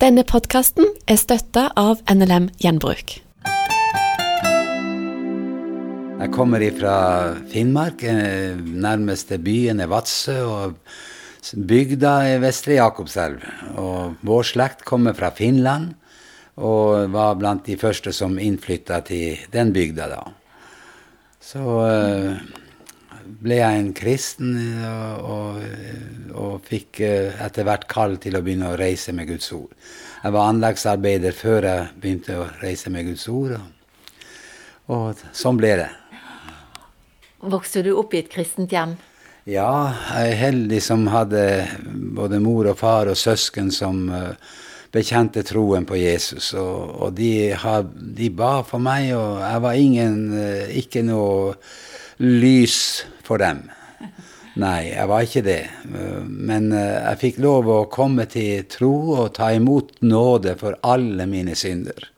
Denne 0.00 0.22
podkasten 0.24 0.86
er 1.12 1.18
støtta 1.20 1.66
av 1.76 1.98
NLM 2.08 2.46
Gjenbruk. 2.62 3.18
Jeg 6.20 6.30
kommer 6.32 6.64
fra 6.78 6.94
Finnmark. 7.52 8.02
eh, 8.02 8.56
Nærmeste 8.56 9.36
byen 9.36 9.80
er 9.80 9.90
Vadsø. 9.92 10.38
Og 10.48 10.74
bygda 11.52 12.14
er 12.32 12.40
Vestre 12.40 12.78
Jakobselv. 12.78 13.44
Og 13.76 14.16
vår 14.24 14.42
slekt 14.42 14.86
kommer 14.86 15.12
fra 15.12 15.30
Finland 15.30 15.92
og 16.56 17.12
var 17.12 17.34
blant 17.34 17.66
de 17.66 17.76
første 17.76 18.12
som 18.12 18.38
innflytta 18.38 19.02
til 19.04 19.36
den 19.52 19.70
bygda 19.72 20.08
da. 20.08 20.22
Så 21.40 21.60
eh, 21.84 22.40
ble 23.40 23.60
jeg 23.60 23.80
en 23.80 23.90
kristen 23.96 24.54
og, 24.86 25.30
og, 25.34 26.34
og 26.34 26.66
fikk 26.66 27.02
eh, 27.06 27.42
etter 27.44 27.66
hvert 27.68 27.86
kall 27.90 28.16
til 28.22 28.38
å 28.38 28.42
begynne 28.44 28.72
å 28.72 28.78
reise 28.80 29.14
med 29.16 29.30
Guds 29.30 29.50
ord. 29.56 29.70
Jeg 30.20 30.34
var 30.36 30.50
anleggsarbeider 30.52 31.36
før 31.36 31.68
jeg 31.68 31.86
begynte 32.00 32.38
å 32.40 32.48
reise 32.60 32.92
med 32.92 33.08
Guds 33.08 33.28
ord. 33.32 33.56
Og, 33.58 34.96
og 34.96 35.22
sånn 35.36 35.60
ble 35.60 35.76
det. 35.84 35.90
Vokste 37.40 37.84
du 37.86 37.94
opp 37.96 38.12
i 38.12 38.20
et 38.20 38.32
kristent 38.32 38.74
hjem? 38.74 38.98
Ja, 39.48 39.94
jeg 40.12 40.34
er 40.34 40.42
heldig 40.42 40.80
som 40.84 41.06
hadde 41.08 41.44
både 42.16 42.42
mor 42.44 42.68
og 42.68 42.76
far 42.78 43.08
og 43.08 43.16
søsken 43.16 43.70
som 43.72 44.02
eh, 44.12 44.34
bekjente 44.92 45.42
troen 45.48 45.86
på 45.88 45.96
Jesus. 45.96 46.52
Og, 46.58 46.90
og 47.00 47.14
de, 47.16 47.50
har, 47.56 47.86
de 47.96 48.28
ba 48.36 48.60
for 48.66 48.82
meg, 48.82 49.14
og 49.16 49.40
jeg 49.40 49.62
var 49.64 49.80
ingen, 49.80 50.18
eh, 50.36 50.76
ikke 50.82 51.02
noe 51.06 51.54
lys 52.20 53.06
for 53.30 53.38
dem. 53.42 53.68
Nei, 54.58 54.90
jeg 54.90 55.06
var 55.06 55.24
ikke 55.24 55.42
det. 55.46 55.60
Men 56.26 56.72
eh, 56.74 56.96
jeg 57.06 57.20
fikk 57.20 57.42
lov 57.44 57.68
å 57.70 57.80
komme 57.92 58.26
til 58.30 58.64
tro 58.70 58.92
og 59.20 59.34
ta 59.38 59.52
imot 59.54 60.00
nåde 60.02 60.56
for 60.58 60.78
alle 60.82 61.26
mine 61.30 61.54
synder. 61.58 62.08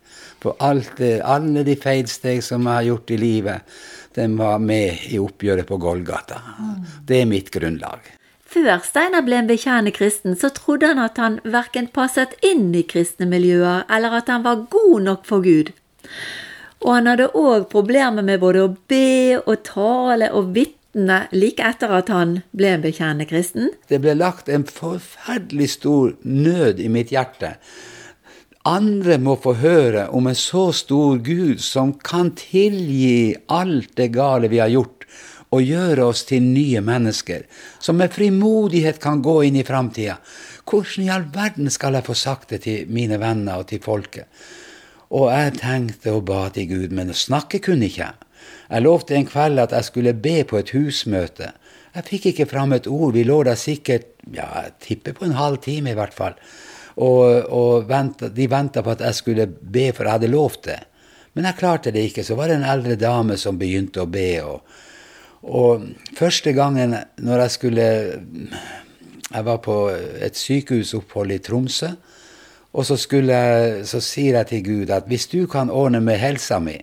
For 0.43 0.57
det- 0.97 1.21
alle 1.23 1.63
de 1.63 1.77
feilsteg 1.77 2.43
som 2.43 2.65
jeg 2.67 2.75
har 2.75 2.89
gjort 2.89 3.11
i 3.11 3.21
livet, 3.21 3.61
den 4.15 4.37
var 4.37 4.59
med 4.59 5.07
i 5.13 5.21
oppgjøret 5.21 5.69
på 5.69 5.79
Golgata. 5.79 6.41
Det 7.05 7.21
er 7.23 7.31
mitt 7.31 7.51
grunnlag. 7.53 8.01
Før 8.53 8.83
Steinar 8.85 9.23
ble 9.25 9.39
en 9.39 9.49
bekjærende 9.49 9.95
kristen, 9.97 10.35
så 10.37 10.51
trodde 10.53 10.91
han 10.91 10.99
at 10.99 11.17
han 11.17 11.39
verken 11.45 11.89
passet 11.89 12.35
inn 12.43 12.75
i 12.75 12.83
kristne 12.83 13.29
miljøer, 13.31 13.87
eller 13.89 14.19
at 14.19 14.29
han 14.29 14.43
var 14.45 14.67
god 14.69 15.01
nok 15.07 15.25
for 15.25 15.41
Gud. 15.41 15.73
Og 16.83 16.95
han 16.95 17.07
hadde 17.07 17.31
òg 17.33 17.71
problemer 17.71 18.23
med 18.27 18.41
både 18.43 18.67
å 18.67 18.77
be 18.89 19.39
og 19.47 19.63
tale 19.65 20.29
og 20.35 20.53
vitne 20.53 20.82
like 20.95 21.65
etter 21.65 21.93
at 21.97 22.11
han 22.13 22.41
ble 22.53 22.75
en 22.75 22.85
bekjennende 22.85 23.27
kristen. 23.31 23.71
Det 23.89 24.01
ble 24.03 24.15
lagt 24.19 24.49
en 24.49 24.65
forferdelig 24.69 25.71
stor 25.79 26.15
nød 26.23 26.81
i 26.81 26.89
mitt 26.93 27.13
hjerte. 27.13 27.57
Andre 28.69 29.17
må 29.19 29.35
få 29.43 29.57
høre 29.59 30.07
om 30.15 30.29
en 30.31 30.39
så 30.39 30.69
stor 30.77 31.19
Gud 31.19 31.59
som 31.65 31.97
kan 31.99 32.31
tilgi 32.39 33.35
alt 33.51 33.97
det 33.99 34.13
gale 34.15 34.51
vi 34.53 34.61
har 34.63 34.71
gjort, 34.71 35.07
og 35.53 35.67
gjøre 35.67 36.05
oss 36.09 36.23
til 36.25 36.45
nye 36.47 36.81
mennesker, 36.81 37.43
som 37.83 37.99
med 38.01 38.15
frimodighet 38.15 39.01
kan 39.03 39.21
gå 39.21 39.43
inn 39.49 39.59
i 39.61 39.67
framtida. 39.67 40.17
Hvordan 40.65 41.05
i 41.05 41.11
all 41.13 41.27
verden 41.35 41.69
skal 41.75 41.99
jeg 41.99 42.07
få 42.07 42.15
sagt 42.17 42.55
det 42.55 42.63
til 42.65 42.89
mine 42.89 43.19
venner 43.21 43.61
og 43.61 43.67
til 43.69 43.83
folket? 43.83 44.31
Og 45.13 45.29
jeg 45.29 45.59
tenkte 45.59 46.15
og 46.15 46.25
ba 46.31 46.47
til 46.55 46.71
Gud, 46.71 46.95
men 46.97 47.13
å 47.13 47.17
snakke 47.19 47.61
kunne 47.61 47.91
ikke 47.91 48.07
jeg. 48.07 48.32
Jeg 48.73 48.85
lovte 48.87 49.17
en 49.19 49.27
kveld 49.29 49.61
at 49.61 49.75
jeg 49.77 49.85
skulle 49.85 50.15
be 50.17 50.39
på 50.49 50.57
et 50.57 50.71
husmøte. 50.73 51.51
Jeg 51.93 52.09
fikk 52.09 52.31
ikke 52.31 52.49
fram 52.49 52.73
et 52.73 52.87
ord. 52.89 53.13
Vi 53.13 53.25
lå 53.29 53.43
der 53.45 53.59
sikkert, 53.61 54.15
ja, 54.33 54.47
jeg 54.65 54.73
tipper 54.81 55.17
på 55.19 55.27
en 55.27 55.37
halv 55.37 55.61
time 55.61 55.93
i 55.93 55.99
hvert 55.99 56.15
fall. 56.17 56.39
Og, 56.97 57.51
og 57.53 57.85
ventet, 57.89 58.33
de 58.37 58.49
venta 58.49 58.81
på 58.85 58.95
at 58.95 59.05
jeg 59.05 59.19
skulle 59.19 59.47
be, 59.47 59.91
for 59.93 60.09
jeg 60.09 60.17
hadde 60.17 60.33
lovt 60.33 60.65
det. 60.71 60.79
Men 61.37 61.49
jeg 61.49 61.59
klarte 61.61 61.93
det 61.93 62.07
ikke. 62.09 62.25
Så 62.25 62.37
var 62.37 62.49
det 62.49 62.61
en 62.61 62.71
eldre 62.73 62.97
dame 63.01 63.37
som 63.41 63.61
begynte 63.61 64.05
å 64.05 64.09
be. 64.09 64.31
Og, 64.45 64.65
og 65.53 65.85
første 66.17 66.55
gangen 66.57 66.97
når 67.21 67.45
jeg 67.47 67.57
skulle 67.59 67.89
Jeg 69.33 69.45
var 69.47 69.63
på 69.65 69.75
et 70.21 70.37
sykehusopphold 70.37 71.31
i 71.33 71.39
Tromsø. 71.41 71.89
Og 72.73 72.85
så, 72.85 72.97
skulle 73.01 73.37
så 73.89 74.01
sier 74.01 74.37
jeg 74.37 74.49
til 74.49 74.65
Gud 74.65 74.91
at 74.93 75.09
hvis 75.09 75.27
du 75.29 75.47
kan 75.49 75.71
ordne 75.71 76.01
med 76.05 76.21
helsa 76.21 76.59
mi, 76.61 76.77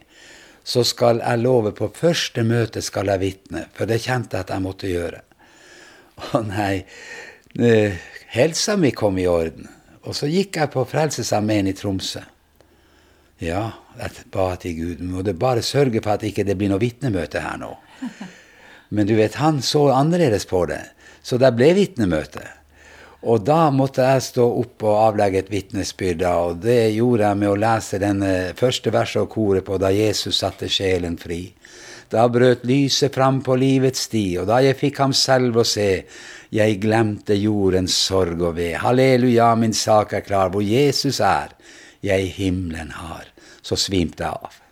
så 0.69 0.83
skal 0.85 1.23
jeg 1.23 1.41
love 1.41 1.71
på 1.77 1.89
første 1.95 2.43
møte 2.45 2.81
skal 2.85 3.09
jeg 3.09 3.23
vitne. 3.23 3.65
For 3.73 3.89
det 3.89 4.03
kjente 4.03 4.37
jeg 4.37 4.45
at 4.45 4.53
jeg 4.53 4.65
måtte 4.65 4.89
gjøre. 4.91 5.21
Å 6.29 6.41
nei, 6.45 6.83
eh, 7.57 7.95
helsa 8.35 8.75
mi 8.77 8.91
kom 8.93 9.17
i 9.17 9.25
orden. 9.29 9.69
Og 10.05 10.13
så 10.15 10.29
gikk 10.29 10.59
jeg 10.61 10.71
på 10.73 10.85
Frelsesarmeen 10.85 11.71
i 11.71 11.73
Tromsø. 11.73 12.21
Ja, 13.41 13.63
jeg 13.97 14.27
ba 14.33 14.51
til 14.59 14.75
Gud, 14.77 15.01
må 15.09 15.23
du 15.23 15.33
bare 15.33 15.63
sørge 15.65 16.03
for 16.03 16.17
at 16.17 16.27
ikke 16.27 16.45
det 16.45 16.57
blir 16.59 16.69
noe 16.69 16.81
vitnemøte 16.83 17.41
her 17.41 17.57
nå. 17.57 17.71
Men 18.93 19.07
du 19.07 19.15
vet, 19.17 19.39
han 19.41 19.61
så 19.65 19.87
annerledes 19.95 20.45
på 20.49 20.65
det, 20.69 20.81
så 21.23 21.39
det 21.41 21.53
ble 21.57 21.71
vitnemøte. 21.77 22.45
Og 23.27 23.41
da 23.43 23.67
måtte 23.75 24.05
jeg 24.05 24.23
stå 24.23 24.45
opp 24.61 24.85
og 24.87 24.99
avlegge 25.01 25.41
et 25.41 25.51
vitnesbyrd, 25.51 26.21
og 26.23 26.61
det 26.63 26.93
gjorde 26.95 27.25
jeg 27.27 27.39
med 27.41 27.51
å 27.51 27.57
lese 27.59 27.99
den 27.99 28.23
eh, 28.23 28.53
første 28.55 28.93
verset 28.95 29.25
og 29.25 29.33
koret 29.33 29.65
på 29.67 29.79
da 29.81 29.91
Jesus 29.91 30.39
satte 30.39 30.69
sjelen 30.71 31.17
fri. 31.19 31.41
Da 32.09 32.23
brøt 32.31 32.63
lyset 32.65 33.13
fram 33.13 33.41
på 33.45 33.57
livets 33.59 34.07
sti, 34.07 34.23
og 34.39 34.47
da 34.49 34.61
jeg 34.63 34.79
fikk 34.79 35.01
ham 35.03 35.11
selv 35.13 35.59
å 35.59 35.67
se, 35.67 35.89
jeg 36.55 36.79
glemte 36.81 37.35
jordens 37.37 37.97
sorg 38.07 38.39
og 38.39 38.55
ved. 38.57 38.79
Halleluja, 38.81 39.51
min 39.59 39.75
sak 39.75 40.15
er 40.17 40.23
klar, 40.25 40.49
hvor 40.53 40.63
Jesus 40.65 41.19
er, 41.19 41.51
jeg 42.01 42.31
himmelen 42.39 42.95
har. 42.95 43.27
Så 43.61 43.75
svimte 43.77 44.23
jeg 44.23 44.47
av. 44.47 44.63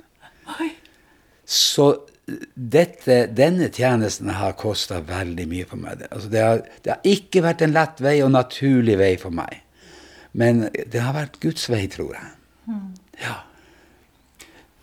Så 1.48 1.92
dette, 2.28 3.22
denne 3.32 3.70
tjenesten 3.72 4.34
har 4.36 4.58
kosta 4.60 5.00
veldig 5.06 5.46
mye 5.48 5.68
for 5.68 5.80
meg. 5.80 6.04
Altså 6.12 6.32
det, 6.32 6.44
har, 6.44 6.64
det 6.84 6.94
har 6.94 7.08
ikke 7.08 7.44
vært 7.46 7.64
en 7.64 7.76
lett 7.76 8.02
vei 8.04 8.18
og 8.26 8.34
naturlig 8.36 8.98
vei 9.00 9.14
for 9.22 9.36
meg. 9.36 9.62
Men 10.38 10.68
det 10.76 11.02
har 11.02 11.16
vært 11.16 11.40
Guds 11.44 11.70
vei, 11.72 11.86
tror 11.92 12.18
jeg. 12.18 12.34
Ja. 13.24 13.38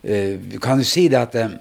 Uh, 0.05 0.57
kan 0.61 0.81
du 0.81 0.89
si 0.89 1.07
det 1.13 1.21
at 1.21 1.37
uh, 1.37 1.53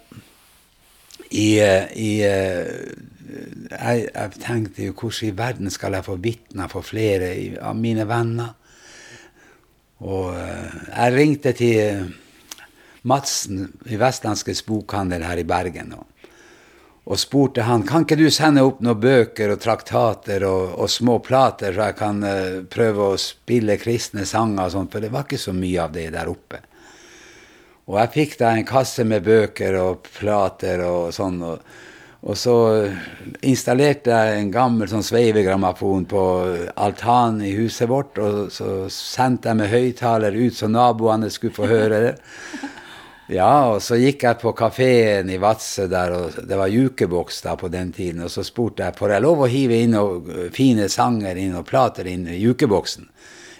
i, 1.32 1.60
uh, 1.64 1.92
i 1.96 2.10
jeg, 2.24 4.08
jeg 4.08 4.34
tenkte 4.40 4.88
jo 4.88 4.96
hvordan 4.96 5.28
i 5.30 5.38
verden 5.38 5.72
skal 5.74 5.96
jeg 5.98 6.08
få 6.08 6.18
vitne 6.24 6.68
for 6.72 6.86
flere 6.86 7.34
av 7.60 7.76
mine 7.76 8.08
venner? 8.08 8.56
Og 10.04 10.36
jeg 10.36 11.14
ringte 11.16 11.54
til 11.56 12.12
Madsen 13.04 13.68
i 13.92 14.00
Vestlandskes 14.00 14.64
bokhandel 14.66 15.26
her 15.28 15.42
i 15.42 15.48
Bergen 15.48 15.92
og, 15.98 16.06
og 17.04 17.20
spurte 17.20 17.66
han 17.68 17.84
kan 17.84 18.06
ikke 18.06 18.16
du 18.16 18.30
sende 18.32 18.64
opp 18.64 18.80
noen 18.80 19.02
bøker 19.04 19.52
og 19.52 19.64
traktater 19.64 20.46
og, 20.48 20.78
og 20.80 20.92
små 20.92 21.18
plater, 21.20 21.76
så 21.76 21.90
jeg 21.90 21.98
kan 22.00 22.24
uh, 22.24 22.62
prøve 22.72 23.10
å 23.12 23.20
spille 23.20 23.76
kristne 23.82 24.24
sanger 24.28 24.70
og 24.70 24.76
sånt, 24.78 24.94
for 24.94 25.04
det 25.04 25.12
var 25.12 25.28
ikke 25.28 25.42
så 25.42 25.52
mye 25.56 25.84
av 25.84 25.92
det 25.98 26.08
der 26.16 26.32
oppe. 26.32 26.62
Og 27.92 27.98
jeg 28.00 28.14
fikk 28.14 28.38
da 28.40 28.54
en 28.56 28.68
kasse 28.68 29.04
med 29.04 29.26
bøker 29.26 29.76
og 29.82 30.06
plater 30.08 30.86
og 30.88 31.10
sånn. 31.16 31.42
Og, 31.44 31.74
og 32.24 32.38
så 32.40 32.56
installerte 33.44 34.16
jeg 34.16 34.38
en 34.40 34.54
gammel 34.54 34.88
sånn 34.88 35.04
sveivegrammofon 35.04 36.06
på 36.08 36.22
altanen 36.80 37.44
i 37.44 37.52
huset 37.58 37.92
vårt. 37.92 38.22
Og 38.24 38.48
så 38.56 38.86
sendte 38.88 39.52
jeg 39.52 39.60
med 39.60 39.74
høyttaler 39.74 40.40
ut 40.40 40.56
så 40.56 40.72
naboene 40.72 41.28
skulle 41.34 41.58
få 41.58 41.68
høre 41.68 42.00
det. 42.06 42.16
Ja, 43.32 43.72
og 43.72 43.80
så 43.84 43.96
gikk 43.96 44.26
jeg 44.26 44.40
på 44.42 44.52
kafeen 44.58 45.30
i 45.32 45.40
Vadsø 45.40 45.86
der, 45.88 46.12
og 46.12 46.42
det 46.44 46.58
var 46.60 46.72
jukeboks 46.72 47.40
da 47.46 47.56
på 47.60 47.70
den 47.72 47.94
tiden. 47.96 48.26
Og 48.26 48.32
så 48.34 48.44
spurte 48.44 48.84
jeg 48.84 48.98
får 48.98 49.16
jeg 49.16 49.24
lov 49.24 49.46
å 49.46 49.52
hive 49.52 49.80
inn 49.80 49.96
noen 49.96 50.52
fine 50.56 50.90
sanger 50.92 51.40
inn 51.40 51.56
og 51.56 51.68
plater 51.70 52.10
inn 52.12 52.28
i 52.28 52.42
jukeboksen. 52.42 53.08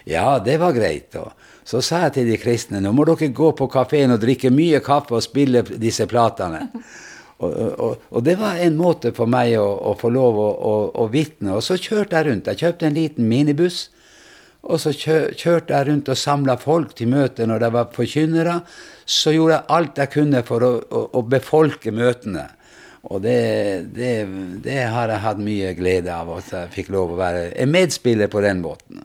Ja, 0.04 0.36
det 0.44 0.58
var 0.60 0.76
greit. 0.76 1.16
Og 1.16 1.32
så 1.64 1.80
sa 1.80 2.02
jeg 2.04 2.16
til 2.18 2.28
de 2.28 2.36
kristne 2.40 2.82
nå 2.84 2.92
må 2.92 3.06
dere 3.08 3.32
gå 3.32 3.54
på 3.56 3.70
kafeen 3.72 4.12
og 4.12 4.20
drikke 4.20 4.52
mye 4.52 4.82
kaffe 4.84 5.16
og 5.16 5.24
spille 5.24 5.64
disse 5.80 6.04
platene. 6.10 6.66
Og, 7.40 7.50
og, 7.56 8.04
og 8.14 8.24
det 8.24 8.36
var 8.38 8.60
en 8.62 8.76
måte 8.78 9.14
for 9.16 9.28
meg 9.28 9.56
å, 9.58 9.64
å 9.64 9.96
få 9.98 10.12
lov 10.12 10.36
å, 10.38 10.50
å, 10.54 10.74
å 11.02 11.08
vitne. 11.12 11.56
Og 11.56 11.64
så 11.64 11.80
kjørte 11.80 12.20
jeg 12.20 12.28
rundt. 12.28 12.52
Jeg 12.52 12.60
kjøpte 12.60 12.88
en 12.90 13.00
liten 13.00 13.28
minibuss. 13.32 13.88
Og 14.64 14.80
så 14.80 14.94
kjørte 14.96 15.74
jeg 15.74 15.88
rundt 15.90 16.08
og 16.08 16.16
samla 16.18 16.56
folk 16.60 16.94
til 16.96 17.10
møter 17.12 17.48
når 17.48 17.64
det 17.64 17.72
var 17.74 17.90
forkynnere. 17.92 18.58
Så 19.04 19.34
gjorde 19.34 19.58
jeg 19.58 19.72
alt 19.76 20.00
jeg 20.00 20.12
kunne 20.14 20.44
for 20.48 20.64
å, 20.64 20.74
å, 20.88 21.02
å 21.20 21.24
befolke 21.28 21.92
møtene. 21.92 22.46
Og 23.12 23.20
det, 23.20 23.40
det, 23.92 24.12
det 24.64 24.78
har 24.88 25.12
jeg 25.12 25.24
hatt 25.26 25.42
mye 25.44 25.74
glede 25.76 26.12
av, 26.14 26.30
at 26.38 26.52
jeg 26.54 26.72
fikk 26.78 26.94
lov 26.94 27.12
å 27.12 27.18
være 27.20 27.50
en 27.60 27.72
medspiller 27.72 28.30
på 28.32 28.40
den 28.44 28.62
måten. 28.64 29.02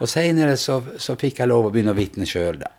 Og 0.00 0.08
seinere 0.08 0.54
så, 0.56 0.78
så 1.02 1.16
fikk 1.18 1.42
jeg 1.42 1.50
lov 1.50 1.66
å 1.66 1.72
begynne 1.74 1.92
å 1.92 1.98
vitne 1.98 2.28
sjøl, 2.28 2.60
da. 2.62 2.70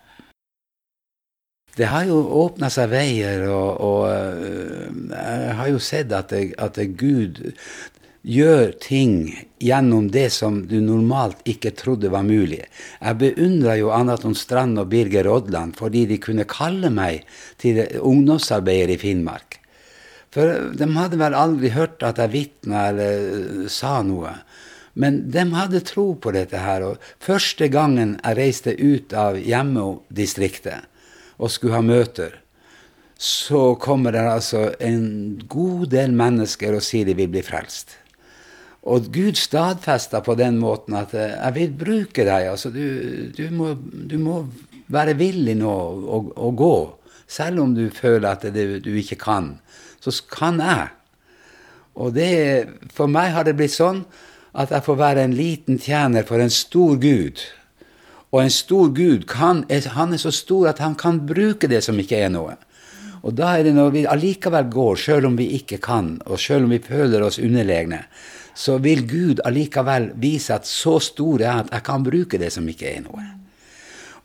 Det 1.76 1.88
har 1.88 2.04
jo 2.04 2.18
åpna 2.42 2.68
seg 2.72 2.90
veier, 2.92 3.46
og, 3.48 3.68
og 3.80 4.02
øh, 4.10 4.88
jeg 5.08 5.54
har 5.56 5.70
jo 5.70 5.78
sett 5.80 6.12
at, 6.12 6.32
det, 6.32 6.50
at 6.60 6.76
Gud 7.00 7.40
gjør 8.22 8.72
ting 8.78 9.32
gjennom 9.58 10.08
det 10.14 10.28
som 10.34 10.60
du 10.70 10.76
normalt 10.82 11.40
ikke 11.48 11.72
trodde 11.74 12.10
var 12.12 12.22
mulig. 12.26 12.62
Jeg 13.00 13.18
beundra 13.18 13.76
jo 13.78 13.90
Anaton 13.94 14.36
Strand 14.38 14.78
og 14.78 14.90
Birger 14.92 15.28
Odland 15.30 15.74
fordi 15.78 16.06
de 16.10 16.20
kunne 16.22 16.46
kalle 16.48 16.90
meg 16.94 17.26
til 17.62 17.82
ungdomsarbeider 17.98 18.94
i 18.94 19.00
Finnmark. 19.00 19.58
For 20.32 20.72
de 20.72 20.88
hadde 20.94 21.18
vel 21.20 21.36
aldri 21.36 21.72
hørt 21.74 22.02
at 22.06 22.20
jeg 22.22 22.32
vitna 22.32 22.88
eller 22.92 23.66
sa 23.68 24.00
noe. 24.06 24.32
Men 24.94 25.24
de 25.32 25.44
hadde 25.52 25.82
tro 25.88 26.12
på 26.14 26.32
dette 26.32 26.60
her. 26.60 26.84
Og 26.86 27.10
første 27.20 27.68
gangen 27.72 28.16
jeg 28.22 28.38
reiste 28.38 28.76
ut 28.76 29.12
av 29.16 29.36
hjemmedistriktet 29.40 30.88
og 31.42 31.50
skulle 31.50 31.74
ha 31.74 31.84
møter, 31.84 32.38
så 33.22 33.74
kommer 33.78 34.14
det 34.14 34.22
altså 34.26 34.62
en 34.82 35.38
god 35.50 35.90
del 35.92 36.14
mennesker 36.16 36.74
og 36.74 36.84
sier 36.84 37.06
de 37.06 37.16
vil 37.18 37.30
bli 37.30 37.42
frelst. 37.46 38.01
Og 38.82 39.12
Gud 39.14 39.38
stadfesta 39.38 40.20
på 40.26 40.34
den 40.34 40.58
måten 40.58 40.96
at 40.98 41.14
eh, 41.14 41.38
'jeg 41.38 41.54
vil 41.54 41.72
bruke 41.84 42.24
deg'. 42.26 42.50
altså 42.50 42.70
Du, 42.70 43.30
du, 43.36 43.50
må, 43.50 43.76
du 44.10 44.18
må, 44.18 44.46
være 44.88 45.14
villig 45.16 45.54
nå 45.56 45.70
å, 45.70 46.18
å, 46.36 46.50
gå. 46.50 46.98
Selv 47.26 47.62
om 47.62 47.74
du 47.74 47.88
føler 47.90 48.28
at 48.28 48.42
det, 48.42 48.84
du 48.84 48.90
ikke 48.94 49.16
kan, 49.16 49.58
så 50.00 50.10
kan 50.28 50.58
jeg. 50.60 50.88
Og 51.94 52.12
det, 52.14 52.68
for 52.92 53.06
meg 53.06 53.32
har 53.32 53.44
det 53.44 53.56
blitt 53.56 53.72
sånn 53.72 54.04
at 54.52 54.70
jeg 54.70 54.84
får 54.84 54.98
være 54.98 55.24
en 55.24 55.36
liten 55.36 55.78
tjener 55.78 56.26
for 56.28 56.42
en 56.42 56.50
stor 56.50 56.98
Gud. 57.00 57.40
Og 58.32 58.42
en 58.42 58.50
stor 58.50 58.92
Gud 58.92 59.24
kan, 59.28 59.64
han 59.70 60.12
er 60.12 60.20
så 60.20 60.32
stor 60.32 60.68
at 60.68 60.78
han 60.78 60.94
kan 60.94 61.22
bruke 61.26 61.68
det 61.68 61.82
som 61.84 61.98
ikke 62.00 62.20
er 62.20 62.32
noe. 62.32 62.56
Og 63.22 63.36
da 63.38 63.54
er 63.56 63.68
det 63.68 63.74
når 63.76 63.90
vi 63.94 64.06
allikevel 64.08 64.68
går, 64.72 64.96
sjøl 64.98 65.28
om 65.30 65.36
vi 65.38 65.52
ikke 65.56 65.78
kan, 65.78 66.16
og 66.26 66.40
sjøl 66.42 66.66
om 66.66 66.72
vi 66.74 66.82
føler 66.82 67.22
oss 67.22 67.38
underlegne, 67.38 68.02
så 68.54 68.78
vil 68.84 69.06
Gud 69.08 69.40
allikevel 69.44 70.10
vise 70.20 70.54
at 70.54 70.68
så 70.68 70.98
stor 71.02 71.40
er 71.40 71.62
at 71.62 71.72
jeg 71.72 71.86
kan 71.86 72.04
bruke 72.04 72.40
det 72.40 72.52
som 72.52 72.68
ikke 72.68 72.90
er 72.90 73.04
noe. 73.06 73.24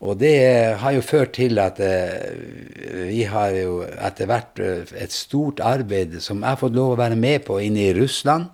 Og 0.05 0.19
det 0.21 0.77
har 0.77 0.93
jo 0.93 1.01
ført 1.01 1.33
til 1.39 1.57
at 1.57 1.79
eh, 1.81 3.07
vi 3.09 3.23
har 3.25 3.55
jo 3.55 3.79
etter 3.81 4.29
hvert 4.29 4.61
eh, 4.61 4.91
et 4.93 5.13
stort 5.13 5.63
arbeid 5.63 6.19
som 6.21 6.43
jeg 6.43 6.51
har 6.51 6.59
fått 6.61 6.77
lov 6.77 6.93
å 6.93 6.99
være 6.99 7.17
med 7.17 7.47
på 7.47 7.57
inne 7.65 7.87
i 7.87 7.95
Russland. 7.97 8.51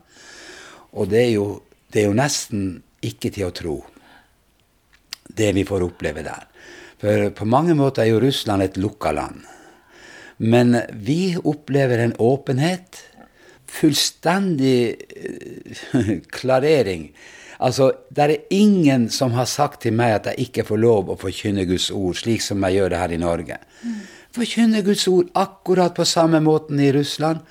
Og 0.94 1.10
det 1.12 1.26
er, 1.26 1.34
jo, 1.36 1.48
det 1.92 2.04
er 2.04 2.08
jo 2.08 2.16
nesten 2.16 2.64
ikke 3.04 3.34
til 3.34 3.50
å 3.50 3.56
tro, 3.56 3.76
det 5.28 5.52
vi 5.58 5.66
får 5.68 5.84
oppleve 5.84 6.24
der. 6.24 6.48
For 7.02 7.28
på 7.36 7.48
mange 7.50 7.76
måter 7.76 8.06
er 8.06 8.14
jo 8.14 8.22
Russland 8.24 8.64
et 8.64 8.80
lukka 8.80 9.12
land. 9.12 9.42
Men 10.38 10.78
vi 10.96 11.36
opplever 11.36 12.00
en 12.00 12.16
åpenhet, 12.24 13.02
fullstendig 13.74 14.96
eh, 15.18 16.18
klarering. 16.38 17.10
Altså, 17.64 17.92
det 18.10 18.24
er 18.24 18.38
ingen 18.54 19.08
som 19.14 19.36
har 19.38 19.48
sagt 19.48 19.86
til 19.86 19.96
meg 19.96 20.18
at 20.18 20.32
jeg 20.32 20.50
ikke 20.50 20.66
får 20.68 20.82
lov 20.82 21.14
å 21.14 21.20
forkynne 21.20 21.68
Guds 21.70 21.90
ord, 21.94 22.18
slik 22.20 22.44
som 22.44 22.64
jeg 22.68 22.80
gjør 22.80 22.94
det 22.94 23.00
her 23.04 23.14
i 23.14 23.22
Norge. 23.22 23.60
Forkynne 24.34 24.82
Guds 24.84 25.06
ord 25.08 25.30
akkurat 25.38 25.94
på 25.96 26.06
samme 26.10 26.42
måten 26.44 26.82
i 26.82 26.92
Russland. 26.92 27.44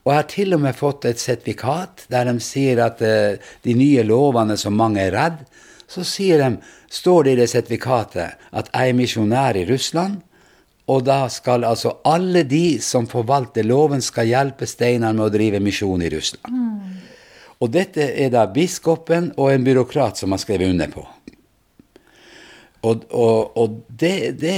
Og 0.00 0.10
jeg 0.10 0.16
har 0.16 0.28
til 0.32 0.56
og 0.56 0.62
med 0.64 0.78
fått 0.78 1.04
et 1.10 1.20
sertifikat 1.20 2.06
der 2.10 2.24
de 2.30 2.40
sier 2.40 2.80
at 2.82 3.02
uh, 3.04 3.36
de 3.62 3.74
nye 3.76 4.02
lovene 4.08 4.56
som 4.58 4.74
mange 4.74 5.02
er 5.04 5.12
redd, 5.12 5.42
så 5.90 6.06
sier 6.06 6.40
de, 6.40 6.56
står 6.90 7.26
det 7.26 7.32
i 7.34 7.40
det 7.42 7.48
sertifikatet 7.52 8.40
at 8.56 8.70
jeg 8.72 8.90
er 8.90 8.96
misjonær 8.96 9.58
i 9.60 9.66
Russland, 9.68 10.22
og 10.90 11.04
da 11.06 11.22
skal 11.30 11.64
altså 11.68 11.98
alle 12.08 12.42
de 12.48 12.80
som 12.82 13.06
forvalter 13.10 13.66
loven, 13.66 14.02
skal 14.02 14.30
hjelpe 14.30 14.66
Steinar 14.66 15.14
med 15.14 15.28
å 15.28 15.32
drive 15.32 15.60
misjon 15.62 16.02
i 16.02 16.10
Russland. 16.10 16.50
Mm. 16.50 16.98
Og 17.60 17.70
dette 17.70 18.06
er 18.16 18.32
da 18.32 18.46
biskopen 18.50 19.30
og 19.36 19.52
en 19.52 19.64
byråkrat 19.66 20.22
som 20.22 20.32
har 20.34 20.40
skrevet 20.42 20.72
under 20.72 20.90
på. 20.90 21.04
Og, 22.80 23.04
og, 23.12 23.56
og 23.60 23.74
det, 24.00 24.40
det, 24.40 24.54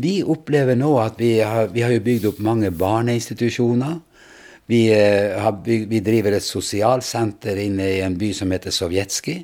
Vi 0.00 0.14
opplever 0.24 0.78
nå 0.80 0.94
at 1.02 1.18
vi 1.20 1.36
har, 1.44 1.68
vi 1.74 1.84
har 1.84 1.92
bygd 2.00 2.30
opp 2.32 2.40
mange 2.44 2.72
barneinstitusjoner. 2.72 3.98
Vi, 4.66 4.86
eh, 4.96 5.36
bygd, 5.36 5.82
vi, 5.90 6.00
driver 6.00 6.38
et 6.38 6.46
sosialsenter 6.46 7.60
inne 7.66 7.90
i 7.98 8.00
en 8.00 8.16
by 8.16 8.32
som 8.32 8.52
heter 8.54 8.72
Sovjetskij. 8.72 9.42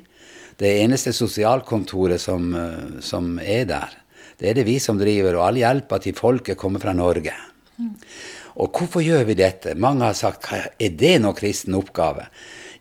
Det 0.57 0.71
eneste 0.81 1.13
sosialkontoret 1.13 2.21
som, 2.21 2.49
eh, 2.57 3.01
som, 3.05 3.35
er 3.37 3.69
der. 3.69 4.00
Det 4.41 4.49
er 4.49 4.57
det 4.57 4.65
vi 4.65 4.79
som 4.81 4.97
driver, 4.97 5.37
og 5.37 5.45
all 5.45 5.59
hjelpa 5.61 5.99
til 6.01 6.17
folket 6.17 6.57
kommer 6.57 6.81
fra 6.81 6.95
Norge. 6.97 7.35
Og 8.57 8.73
hvorfor 8.73 9.03
gjør 9.05 9.27
vi 9.29 9.37
dette? 9.37 9.75
Mange 9.77 10.07
har 10.07 10.17
sagt 10.17 10.49
er 10.51 10.95
det 10.97 11.19
noe 11.21 11.37
kristen 11.37 11.77
oppgave? 11.77 12.25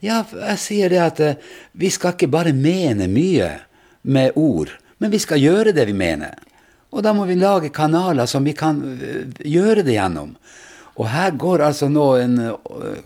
Ja, 0.00 0.22
jeg 0.24 0.60
sier 0.62 0.88
det 0.88 1.00
at 1.04 1.20
eh, 1.20 1.50
vi 1.76 1.90
skal 1.92 2.14
ikke 2.14 2.30
bare 2.32 2.54
mene 2.56 3.04
mye 3.12 3.50
med 4.08 4.38
ord, 4.40 4.72
men 4.96 5.12
vi 5.12 5.20
skal 5.20 5.42
gjøre 5.42 5.74
det 5.76 5.84
vi 5.90 5.96
mener. 5.96 6.38
Og 6.90 7.04
da 7.04 7.12
må 7.14 7.26
vi 7.28 7.36
lage 7.36 7.68
kanaler 7.68 8.26
som 8.26 8.46
vi 8.48 8.54
kan 8.56 8.80
gjøre 9.44 9.84
det 9.84 9.98
gjennom. 9.98 10.32
Og 10.98 11.06
her 11.08 11.36
går 11.38 11.62
altså 11.64 11.86
nå 11.88 12.06
en, 12.20 12.36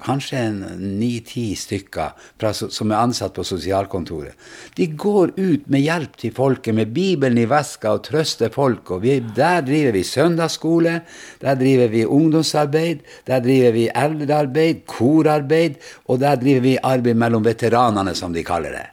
kanskje 0.02 0.40
en 0.40 0.60
ni-ti 0.98 1.50
stykker 1.58 2.14
fra, 2.40 2.52
som 2.54 2.90
er 2.90 3.02
ansatt 3.02 3.34
på 3.36 3.44
sosialkontoret. 3.46 4.34
De 4.78 4.88
går 4.88 5.34
ut 5.36 5.68
med 5.70 5.84
hjelp 5.84 6.16
til 6.20 6.34
folket, 6.34 6.74
med 6.74 6.94
Bibelen 6.96 7.38
i 7.38 7.46
veska 7.50 7.92
og 7.98 8.02
trøster 8.08 8.50
folk. 8.54 8.90
og 8.90 9.02
vi, 9.04 9.20
Der 9.20 9.60
driver 9.62 9.92
vi 9.92 10.02
søndagsskole, 10.02 11.00
der 11.40 11.54
driver 11.60 11.88
vi 11.88 12.04
ungdomsarbeid, 12.04 13.04
der 13.26 13.40
driver 13.40 13.72
vi 13.72 13.88
eldrearbeid, 13.94 14.84
korarbeid, 14.86 15.78
og 16.08 16.20
der 16.20 16.36
driver 16.36 16.60
vi 16.60 16.78
arbeid 16.82 17.14
mellom 17.14 17.44
veteranene, 17.44 18.14
som 18.14 18.32
de 18.32 18.42
kaller 18.42 18.72
det. 18.72 18.86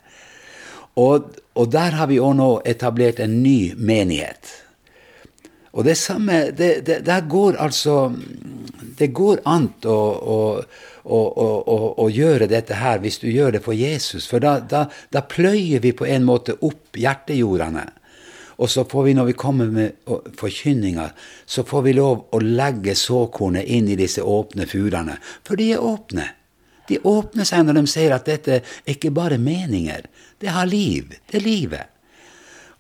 Og, 0.95 1.31
og 1.55 1.71
der 1.71 1.95
har 1.95 2.07
vi 2.11 2.19
òg 2.19 2.35
nå 2.35 2.51
etablert 2.67 3.19
en 3.23 3.41
ny 3.43 3.73
menighet. 3.77 4.60
Og 5.71 5.85
det 5.87 5.95
samme 5.95 6.51
det, 6.51 6.81
det, 6.85 6.99
Der 7.07 7.21
går 7.27 7.55
altså 7.59 8.11
Det 8.99 9.07
går 9.15 9.39
an 9.47 9.69
å, 9.87 9.99
å, 10.21 11.21
å, 11.23 11.77
å, 11.97 12.09
gjøre 12.11 12.49
dette 12.51 12.75
her 12.77 12.99
hvis 13.01 13.21
du 13.23 13.29
gjør 13.31 13.55
det 13.55 13.61
for 13.65 13.73
Jesus. 13.73 14.27
For 14.29 14.43
da, 14.43 14.59
da, 14.59 14.83
da 15.09 15.23
pløyer 15.25 15.81
vi 15.81 15.95
på 15.97 16.05
en 16.05 16.27
måte 16.27 16.53
opp 16.61 16.99
hjertejordene. 16.99 17.87
Og 18.61 18.69
så 18.69 18.83
får 18.85 19.07
vi, 19.07 19.15
når 19.17 19.31
vi 19.31 19.37
kommer 19.41 19.71
med 19.73 20.11
forkynninga, 20.37 21.07
så 21.49 21.63
får 21.65 21.87
vi 21.87 21.95
lov 21.97 22.27
å 22.29 22.43
legge 22.43 22.93
såkornet 22.93 23.65
inn 23.73 23.89
i 23.89 23.97
disse 23.97 24.21
åpne 24.21 24.67
furene. 24.69 25.17
For 25.47 25.57
de 25.57 25.71
er 25.73 25.81
åpne. 25.81 26.27
De 26.91 26.99
åpner 27.07 27.47
seg 27.47 27.65
når 27.65 27.79
de 27.79 27.85
ser 27.89 28.13
at 28.13 28.29
dette 28.29 28.59
er 28.61 28.93
ikke 28.93 29.13
bare 29.15 29.41
meninger. 29.41 30.05
Det 30.37 30.53
har 30.53 30.69
liv. 30.69 31.15
Det 31.25 31.41
er 31.41 31.47
livet. 31.47 31.90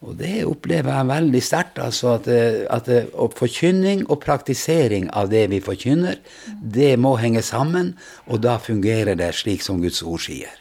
Og 0.01 0.15
det 0.17 0.45
opplever 0.49 0.95
jeg 0.95 1.09
veldig 1.11 1.41
sterkt. 1.45 1.79
altså 1.79 2.15
at, 2.15 2.27
at, 2.27 2.87
at 2.89 3.37
Forkynning 3.37 4.07
og 4.09 4.19
praktisering 4.23 5.11
av 5.13 5.29
det 5.29 5.45
vi 5.51 5.59
forkynner, 5.61 6.17
det 6.61 6.95
må 6.99 7.15
henge 7.21 7.41
sammen. 7.45 7.93
Og 8.25 8.41
da 8.41 8.57
fungerer 8.57 9.15
det 9.15 9.33
slik 9.37 9.61
som 9.61 9.81
Guds 9.81 10.01
ord 10.01 10.23
sier. 10.25 10.57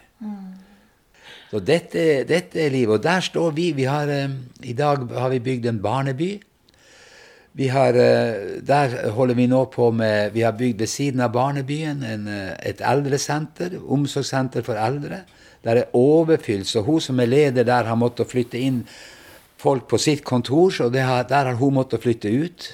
Så 1.50 1.58
dette, 1.66 2.22
dette 2.28 2.60
er 2.62 2.70
livet. 2.70 3.00
Og 3.00 3.02
der 3.02 3.24
står 3.24 3.50
vi. 3.56 3.72
vi 3.72 3.84
har, 3.84 4.08
eh, 4.08 4.28
I 4.62 4.72
dag 4.72 5.08
har 5.18 5.28
vi 5.30 5.40
bygd 5.40 5.66
en 5.66 5.82
barneby. 5.82 6.40
Vi 7.52 7.66
har, 7.66 7.88
eh, 7.88 8.60
der 8.62 9.10
holder 9.10 9.34
vi 9.34 9.46
nå 9.46 9.64
på 9.64 9.90
med 9.90 10.32
Vi 10.32 10.40
har 10.40 10.52
bygd 10.52 10.78
ved 10.78 10.86
siden 10.86 11.20
av 11.20 11.32
barnebyen 11.32 12.04
en, 12.04 12.28
eh, 12.28 12.56
et 12.62 12.80
eldresenter, 12.80 13.80
omsorgssenter 13.88 14.62
for 14.62 14.74
eldre. 14.74 15.24
Der 15.64 15.76
er 15.76 15.84
overfylt, 15.92 16.66
så 16.66 16.82
hun 16.82 17.00
som 17.00 17.20
er 17.20 17.26
leder 17.26 17.64
der, 17.64 17.84
har 17.84 17.96
måttet 17.96 18.28
flytte 18.28 18.58
inn 18.58 18.86
folk 19.60 19.88
på 19.90 19.98
sitt 20.00 20.24
kontor, 20.24 20.70
så 20.72 20.88
har, 20.90 21.26
der 21.28 21.50
har 21.50 21.58
hun 21.60 21.76
måttet 21.76 22.02
flytte 22.02 22.30
ut. 22.30 22.68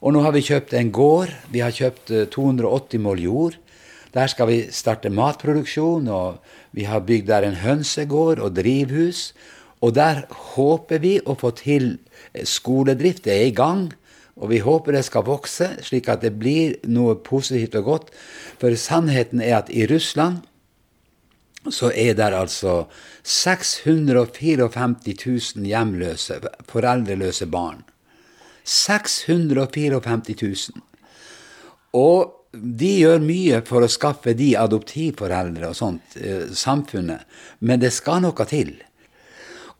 Og 0.00 0.14
nå 0.14 0.22
har 0.24 0.32
vi 0.32 0.44
kjøpt 0.44 0.72
en 0.78 0.92
gård. 0.92 1.32
Vi 1.52 1.60
har 1.60 1.74
kjøpt 1.76 2.12
280 2.32 2.96
eh, 2.96 3.04
mål 3.04 3.20
jord. 3.20 3.58
Der 4.14 4.26
skal 4.26 4.48
vi 4.48 4.58
starte 4.74 5.12
matproduksjon, 5.12 6.08
og 6.08 6.40
vi 6.74 6.86
har 6.88 7.04
bygd 7.06 7.28
der 7.28 7.46
en 7.46 7.60
hønsegård 7.60 8.40
og 8.40 8.56
drivhus. 8.56 9.30
Og 9.84 9.94
der 9.96 10.24
håper 10.54 11.00
vi 11.04 11.18
å 11.20 11.36
få 11.38 11.52
til 11.56 11.92
eh, 12.32 12.46
skoledrift. 12.48 13.26
Det 13.28 13.36
er 13.36 13.50
i 13.50 13.56
gang. 13.56 13.90
Og 14.40 14.48
vi 14.54 14.62
håper 14.64 14.96
det 14.96 15.04
skal 15.04 15.26
vokse, 15.26 15.74
slik 15.84 16.08
at 16.08 16.22
det 16.24 16.32
blir 16.40 16.78
noe 16.88 17.18
positivt 17.20 17.76
og 17.76 17.84
godt. 17.90 18.14
For 18.60 18.72
sannheten 18.72 19.42
er 19.44 19.58
at 19.58 19.68
i 19.68 19.84
Russland 19.90 20.40
så 21.68 21.90
er 21.92 22.14
det 22.16 22.32
altså 22.32 22.86
654 23.22 24.68
000 25.26 25.66
hjemløse, 25.68 26.40
foreldreløse 26.68 27.46
barn. 27.46 27.82
654 28.64 30.00
000. 30.42 30.84
Og 31.92 32.36
de 32.52 32.92
gjør 33.02 33.20
mye 33.22 33.60
for 33.66 33.84
å 33.84 33.90
skaffe 33.90 34.34
de 34.34 34.54
adoptivforeldre 34.58 35.70
og 35.70 35.76
sånt, 35.76 36.16
eh, 36.16 36.48
samfunnet, 36.50 37.26
men 37.60 37.80
det 37.80 37.92
skal 37.92 38.22
noe 38.24 38.46
til. 38.48 38.72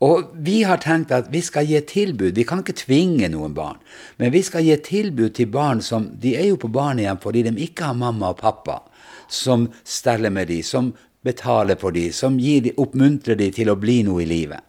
Og 0.01 0.31
vi 0.33 0.63
har 0.63 0.81
tenkt 0.81 1.11
at 1.13 1.27
vi 1.29 1.41
skal 1.45 1.67
gi 1.69 1.79
tilbud. 1.85 2.33
Vi 2.33 2.43
kan 2.43 2.63
ikke 2.63 2.73
tvinge 2.73 3.27
noen 3.29 3.53
barn, 3.53 3.77
men 4.17 4.31
vi 4.31 4.41
skal 4.41 4.65
gi 4.65 4.77
tilbud 4.77 5.35
til 5.37 5.45
barn 5.45 5.81
som 5.81 6.09
De 6.17 6.33
er 6.35 6.47
jo 6.49 6.57
på 6.57 6.71
barnehjem 6.73 7.19
fordi 7.21 7.43
de 7.43 7.53
ikke 7.61 7.91
har 7.91 7.93
mamma 7.93 8.31
og 8.33 8.39
pappa 8.41 8.81
som 9.29 9.69
steller 9.83 10.29
med 10.29 10.47
dem, 10.47 10.63
som 10.63 10.93
betaler 11.23 11.77
for 11.79 11.91
dem, 11.95 12.11
som 12.11 12.39
gir 12.39 12.71
oppmuntrer 12.77 13.37
dem 13.39 13.53
til 13.55 13.71
å 13.71 13.77
bli 13.79 14.01
noe 14.07 14.23
i 14.23 14.29
livet. 14.29 14.61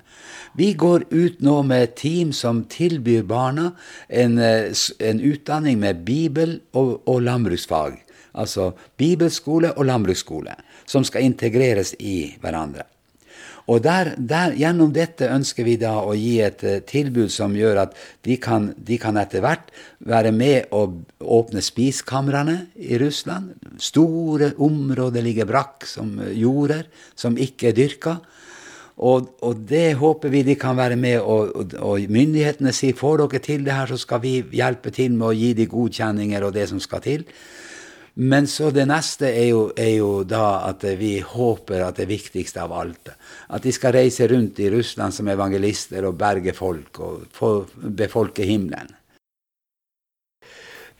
Vi 0.54 0.74
går 0.76 1.06
ut 1.10 1.40
nå 1.40 1.62
med 1.64 1.82
et 1.82 1.94
team 1.96 2.32
som 2.36 2.64
tilbyr 2.68 3.22
barna 3.24 3.70
en, 4.08 4.38
eh, 4.38 4.72
en 5.00 5.20
utdanning 5.20 5.78
med 5.80 6.04
bibel 6.04 6.60
og, 6.74 7.00
og 7.08 7.22
landbruksfag. 7.22 7.96
Altså 8.34 8.72
bibelskole 8.96 9.72
og 9.76 9.86
landbruksskole, 9.88 10.54
som 10.86 11.04
skal 11.04 11.24
integreres 11.24 11.94
i 11.98 12.34
hverandre. 12.40 12.84
Og 13.70 13.82
der, 13.84 14.14
der, 14.18 14.56
Gjennom 14.58 14.90
dette 14.94 15.28
ønsker 15.30 15.66
vi 15.66 15.76
da 15.78 15.94
å 16.02 16.16
gi 16.18 16.34
et 16.42 16.64
uh, 16.66 16.80
tilbud 16.86 17.30
som 17.30 17.54
gjør 17.56 17.84
at 17.84 17.96
de 18.26 18.36
kan, 18.42 18.72
de 18.76 18.98
kan 18.98 19.18
etter 19.20 19.44
hvert 19.44 19.70
være 20.02 20.32
med 20.34 20.72
å 20.74 20.84
åpne 21.22 21.62
spiskamrene 21.62 22.56
i 22.82 22.98
Russland. 23.02 23.54
Store 23.78 24.52
områder 24.58 25.22
ligger 25.22 25.48
brakk 25.50 25.86
som 25.86 26.16
uh, 26.18 26.32
jorder 26.34 26.88
som 27.14 27.38
ikke 27.38 27.70
er 27.70 27.78
dyrka. 27.78 28.18
Og, 29.02 29.30
og, 29.42 29.62
det 29.66 29.94
håper 29.98 30.30
vi 30.30 30.42
de 30.46 30.54
kan 30.60 30.76
være 30.76 30.98
med, 31.00 31.20
og, 31.20 31.54
og, 31.56 31.72
og, 31.80 32.10
myndighetene 32.12 32.74
sier 32.76 32.94
får 32.98 33.22
dere 33.24 33.40
til 33.42 33.64
det 33.66 33.74
her, 33.74 33.88
så 33.88 33.98
skal 33.98 34.20
vi 34.22 34.36
hjelpe 34.52 34.92
til 34.94 35.16
med 35.16 35.30
å 35.30 35.36
gi 35.36 35.52
de 35.58 35.66
godkjenninger 35.70 36.44
og 36.44 36.52
det 36.54 36.68
som 36.70 36.82
skal 36.82 37.02
til. 37.02 37.24
Men 38.14 38.46
så 38.46 38.68
det 38.70 38.84
neste 38.90 39.30
er 39.30 39.46
jo, 39.48 39.60
er 39.76 39.94
jo, 39.96 40.10
da 40.28 40.68
at 40.68 40.84
vi 41.00 41.14
håper 41.24 41.86
at 41.86 41.96
det 41.96 42.10
viktigste 42.10 42.60
av 42.60 42.74
alt 42.76 43.08
At 43.48 43.64
de 43.64 43.72
skal 43.72 43.94
reise 43.96 44.28
rundt 44.28 44.60
i 44.60 44.68
Russland 44.70 45.16
som 45.16 45.28
evangelister 45.32 46.04
og 46.04 46.18
berge 46.20 46.52
folk 46.52 47.00
og 47.00 47.70
befolke 47.80 48.44
himmelen. 48.44 48.92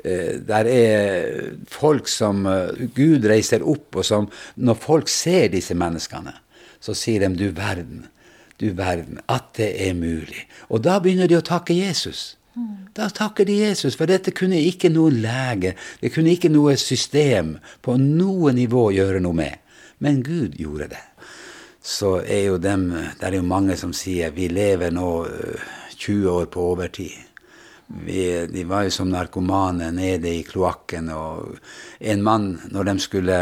Eh, 0.02 0.40
der 0.40 0.66
er 0.66 1.52
folk 1.71 2.09
som 2.09 2.47
eh, 2.49 2.88
Gud 2.97 3.28
reiser 3.28 3.62
opp, 3.62 4.00
og 4.00 4.04
som 4.04 4.31
Når 4.57 4.75
folk 4.75 5.09
ser 5.09 5.52
disse 5.52 5.75
menneskene, 5.75 6.33
så 6.81 6.95
sier 6.95 7.21
de 7.21 7.37
'du 7.37 7.52
verden', 7.52 8.09
du 8.59 8.73
verden, 8.73 9.21
at 9.28 9.54
det 9.57 9.88
er 9.88 9.95
mulig. 9.95 10.49
Og 10.69 10.83
da 10.83 10.99
begynner 10.99 11.28
de 11.28 11.37
å 11.37 11.45
takke 11.45 11.75
Jesus. 11.75 12.37
Da 12.92 13.09
takker 13.09 13.44
de 13.49 13.54
Jesus, 13.56 13.94
for 13.97 14.11
dette 14.11 14.35
kunne 14.37 14.59
ikke 14.61 14.90
noen 14.92 15.23
lege, 15.25 15.73
det 16.02 16.12
kunne 16.12 16.35
ikke 16.35 16.50
noe 16.52 16.75
system 16.76 17.54
på 17.80 17.97
noe 17.97 18.52
nivå 18.52 18.90
gjøre 18.92 19.23
noe 19.25 19.38
med. 19.38 19.61
Men 20.04 20.21
Gud 20.26 20.59
gjorde 20.61 20.90
det. 20.92 21.04
Så 21.82 22.18
er 22.21 22.50
jo 22.50 22.59
dem, 22.62 22.90
det 22.92 23.26
er 23.26 23.38
jo 23.38 23.47
mange 23.47 23.76
som 23.80 23.94
sier 23.97 24.35
vi 24.37 24.50
lever 24.52 24.92
nå 24.92 25.09
20 25.97 26.18
øh, 26.18 26.32
år 26.35 26.50
på 26.52 26.66
overtid. 26.75 27.14
Vi, 28.04 28.21
de 28.52 28.64
var 28.68 28.85
jo 28.87 28.92
som 28.94 29.11
narkomane 29.12 29.90
nede 29.92 30.30
i 30.37 30.44
kloakken, 30.47 31.09
og 31.12 31.56
en 32.00 32.23
mann, 32.23 32.54
når 32.71 32.90
de 32.90 32.99
skulle 33.00 33.38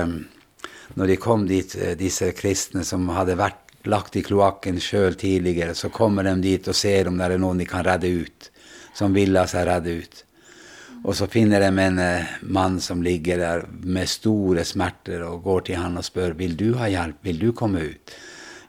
Når 0.95 1.07
de 1.07 1.17
kom 1.17 1.47
dit, 1.47 1.77
øh, 1.77 1.99
disse 1.99 2.33
kristne 2.33 2.85
som 2.85 3.09
hadde 3.09 3.37
vært 3.39 3.87
lagt 3.87 4.17
i 4.17 4.23
kloakken 4.23 4.81
sjøl 4.81 5.15
tidligere, 5.15 5.75
så 5.75 5.89
kommer 5.89 6.23
de 6.23 6.35
dit 6.43 6.69
og 6.69 6.75
ser 6.75 7.09
om 7.09 7.19
det 7.19 7.29
er 7.31 7.39
noen 7.39 7.59
de 7.59 7.67
kan 7.67 7.85
redde 7.87 8.11
ut 8.11 8.51
som 8.95 9.15
vil 9.15 9.33
la 9.35 9.47
seg 9.51 9.69
redde 9.69 9.97
ut. 10.03 10.25
Og 11.01 11.17
så 11.17 11.29
finner 11.33 11.63
de 11.65 11.71
en 11.71 11.99
eh, 12.03 12.33
mann 12.43 12.77
som 12.81 13.03
ligger 13.03 13.41
der 13.41 13.63
med 13.71 14.09
store 14.11 14.67
smerter, 14.69 15.25
og 15.25 15.45
går 15.47 15.69
til 15.69 15.81
han 15.81 15.97
og 15.97 16.05
spør 16.05 16.37
vil 16.37 16.59
du 16.61 16.75
ha 16.81 16.91
hjelp, 16.93 17.23
vil 17.25 17.41
du 17.41 17.53
komme 17.57 17.87
ut. 17.95 18.15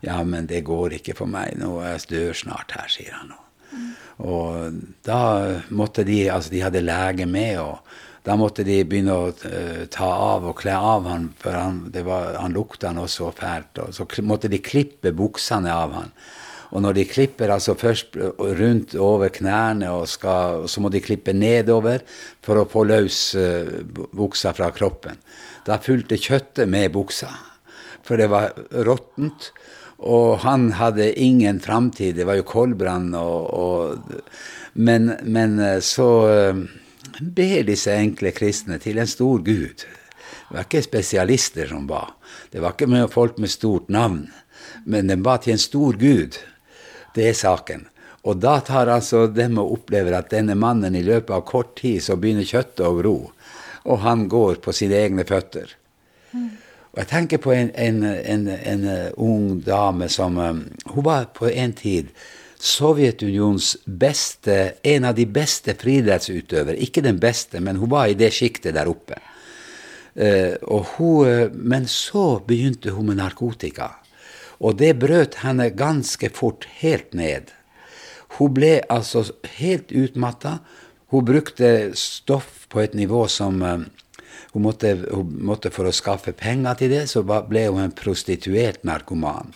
Ja, 0.01 0.21
men 0.23 0.47
det 0.49 0.63
går 0.65 0.97
ikke 0.97 1.15
for 1.17 1.29
meg 1.29 1.59
nå, 1.59 1.75
jeg 1.83 2.07
dør 2.09 2.37
snart 2.37 2.71
her, 2.77 2.87
sier 2.89 3.17
han. 3.19 3.35
Mm. 3.71 3.89
Og 4.31 4.79
da 5.05 5.19
måtte 5.75 6.05
de, 6.07 6.23
altså 6.31 6.53
de 6.53 6.63
hadde 6.63 6.85
lege 6.85 7.27
med, 7.29 7.59
og 7.61 8.25
da 8.25 8.37
måtte 8.37 8.63
de 8.65 8.79
begynne 8.85 9.13
å 9.17 9.29
uh, 9.33 9.83
ta 9.91 10.07
av 10.07 10.45
og 10.49 10.59
kle 10.61 10.75
av 10.77 11.07
han, 11.09 11.29
for 11.41 11.57
han, 11.57 11.83
var, 12.05 12.37
han 12.37 12.53
lukta 12.53 12.91
noe 12.93 13.09
så 13.09 13.31
fælt. 13.33 13.81
Og 13.81 13.95
så 13.97 14.05
måtte 14.25 14.51
de 14.51 14.61
klippe 14.61 15.13
buksene 15.17 15.73
av 15.73 15.95
han. 15.97 16.13
Og 16.71 16.83
når 16.83 16.95
de 16.95 17.07
klipper 17.07 17.51
altså 17.51 17.75
først 17.75 18.15
rundt 18.39 18.95
over 18.95 19.31
knærne, 19.33 19.89
og, 19.91 20.07
skal, 20.07 20.67
så 20.71 20.83
må 20.83 20.91
de 20.91 21.03
klippe 21.03 21.33
nedover 21.35 22.03
for 22.43 22.61
å 22.61 22.67
få 22.69 22.85
løs 22.87 23.19
uh, 23.35 23.81
buksa 24.15 24.53
fra 24.55 24.71
kroppen. 24.75 25.19
Da 25.67 25.81
fulgte 25.83 26.19
kjøttet 26.19 26.69
med 26.71 26.93
buksa, 26.95 27.29
for 28.07 28.21
det 28.21 28.29
var 28.31 28.55
råttent. 28.87 29.51
Og 30.01 30.39
han 30.41 30.71
hadde 30.79 31.11
ingen 31.13 31.59
framtid. 31.61 32.15
Det 32.17 32.25
var 32.25 32.39
jo 32.39 32.47
koldbrann. 32.47 33.11
Og, 33.13 33.51
og, 33.53 34.23
men, 34.73 35.11
men, 35.21 35.59
eh, 35.61 35.77
så 35.85 36.07
uh, 36.25 36.63
ber 37.21 37.67
disse 37.67 37.93
enkle 37.93 38.31
kristne 38.33 38.79
til 38.81 38.97
en 38.97 39.11
stor 39.11 39.43
gud. 39.45 39.83
Det 39.83 40.55
var 40.55 40.65
ikke 40.65 40.81
spesialister 40.87 41.69
som 41.69 41.85
ba. 41.87 42.07
Det 42.49 42.63
var 42.63 42.73
ikke 42.73 43.11
folk 43.13 43.37
med 43.37 43.53
stort 43.53 43.91
navn. 43.93 44.23
Men 44.89 45.11
de 45.11 45.19
ba 45.21 45.37
til 45.37 45.53
en 45.53 45.61
stor 45.61 45.99
gud. 46.01 46.39
Det 47.15 47.27
er 47.29 47.37
saken. 47.37 47.87
Og 48.21 48.37
da 48.37 48.59
tar 48.61 48.91
altså 48.93 49.25
dem 49.27 49.57
og 49.61 49.77
opplever 49.79 50.13
at 50.17 50.29
denne 50.33 50.55
mannen 50.55 50.95
i 50.95 51.05
løpet 51.05 51.33
av 51.33 51.45
kort 51.47 51.73
tid 51.79 52.03
så 52.05 52.17
begynner 52.21 52.45
kjøttet 52.45 52.83
å 52.85 52.93
gro, 52.99 53.15
og 53.89 54.03
han 54.03 54.27
går 54.29 54.59
på 54.61 54.73
sine 54.77 54.99
egne 54.99 55.25
føtter. 55.25 55.73
Mm. 56.35 56.51
Og 56.91 56.99
jeg 56.99 57.07
tenker 57.07 57.41
på 57.41 57.53
en, 57.55 57.71
en, 57.73 58.03
en, 58.03 58.45
en 58.51 58.85
ung 59.23 59.61
dame 59.63 60.09
som 60.11 60.37
um, 60.37 60.61
Hun 60.91 61.05
var 61.07 61.29
på 61.35 61.47
en 61.47 61.73
tid 61.75 62.11
Sovjetunions 62.61 63.73
beste, 63.85 64.75
en 64.85 65.07
av 65.09 65.15
de 65.17 65.25
beste 65.25 65.73
friidrettsutøvere. 65.81 66.77
Ikke 66.77 67.01
den 67.01 67.17
beste, 67.17 67.57
men 67.63 67.79
hun 67.81 67.89
var 67.89 68.11
i 68.11 68.17
det 68.19 68.29
sjiktet 68.35 68.75
der 68.75 68.91
oppe. 68.91 69.17
Uh, 70.13 70.83
hun, 70.93 71.55
men 71.57 71.87
så 71.89 72.35
begynte 72.45 72.93
hun 72.93 73.09
med 73.09 73.17
narkotika. 73.23 73.89
Og 74.61 74.77
det 74.77 74.93
brøt 75.01 75.39
henne 75.41 75.71
ganske 75.73 76.29
fort 76.37 76.67
helt 76.81 77.15
ned. 77.17 77.49
Hun 78.37 78.53
ble 78.55 78.77
altså 78.89 79.25
helt 79.57 79.91
utmatta. 79.91 80.59
Hun 81.11 81.25
brukte 81.27 81.91
stoff 81.97 82.67
på 82.71 82.83
et 82.83 82.93
nivå 82.95 83.25
som 83.27 83.57
uh, 83.65 83.81
hun, 84.53 84.63
måtte, 84.63 84.93
hun 85.11 85.33
måtte, 85.47 85.71
For 85.73 85.87
å 85.87 85.95
skaffe 85.95 86.33
penger 86.37 86.77
til 86.79 86.93
det, 86.93 87.07
så 87.11 87.23
ble 87.25 87.65
hun 87.67 87.81
en 87.83 87.95
prostituert 87.95 88.85
narkoman. 88.87 89.51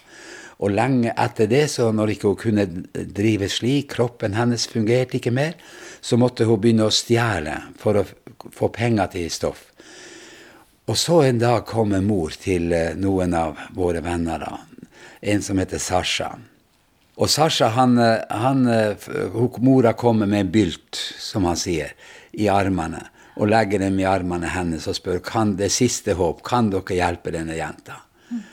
Og 0.63 0.71
lenge 0.71 1.11
etter 1.19 1.49
det, 1.51 1.65
så 1.71 1.89
når 1.91 2.15
ikke 2.15 2.31
hun 2.31 2.39
kunne 2.39 2.65
drive 2.95 3.49
slik, 3.51 3.89
kroppen 3.91 4.37
hennes 4.37 4.67
fungerte 4.71 5.19
ikke 5.19 5.33
mer, 5.35 5.57
så 6.01 6.17
måtte 6.19 6.47
hun 6.47 6.61
begynne 6.63 6.87
å 6.87 6.95
stjele 6.95 7.57
for 7.79 7.99
å 7.99 8.05
få 8.55 8.71
penger 8.71 9.11
til 9.17 9.31
stoff. 9.31 9.65
Og 10.85 10.97
så 11.01 11.23
en 11.25 11.41
dag 11.41 11.65
kom 11.67 11.95
en 11.97 12.05
mor 12.05 12.35
til 12.39 12.69
eh, 12.75 12.93
noen 12.95 13.33
av 13.33 13.57
våre 13.75 14.03
venner, 14.05 14.43
da, 14.43 14.59
en 15.25 15.41
som 15.41 15.57
heter 15.57 15.81
Sasha. 15.81 16.35
Og 17.15 17.29
Sasha, 17.31 17.71
han, 17.73 17.97
han, 18.29 18.65
mora 19.63 19.93
kommer 19.93 20.27
med 20.27 20.45
en 20.45 20.51
bylt, 20.51 20.99
som 21.19 21.47
han 21.47 21.57
sier, 21.57 21.95
i 22.35 22.49
armene. 22.51 23.01
Og 23.35 23.49
legger 23.51 23.81
dem 23.83 23.97
i 23.99 24.07
armene 24.07 24.51
hennes 24.51 24.85
og 24.87 24.97
spør 24.97 25.21
kan 25.23 25.55
det 25.59 25.71
siste 25.73 26.15
håp, 26.15 26.43
kan 26.45 26.69
dere 26.71 26.99
hjelpe 26.99 27.33
denne 27.35 27.55
jenta. 27.57 27.97
Mm. 28.29 28.43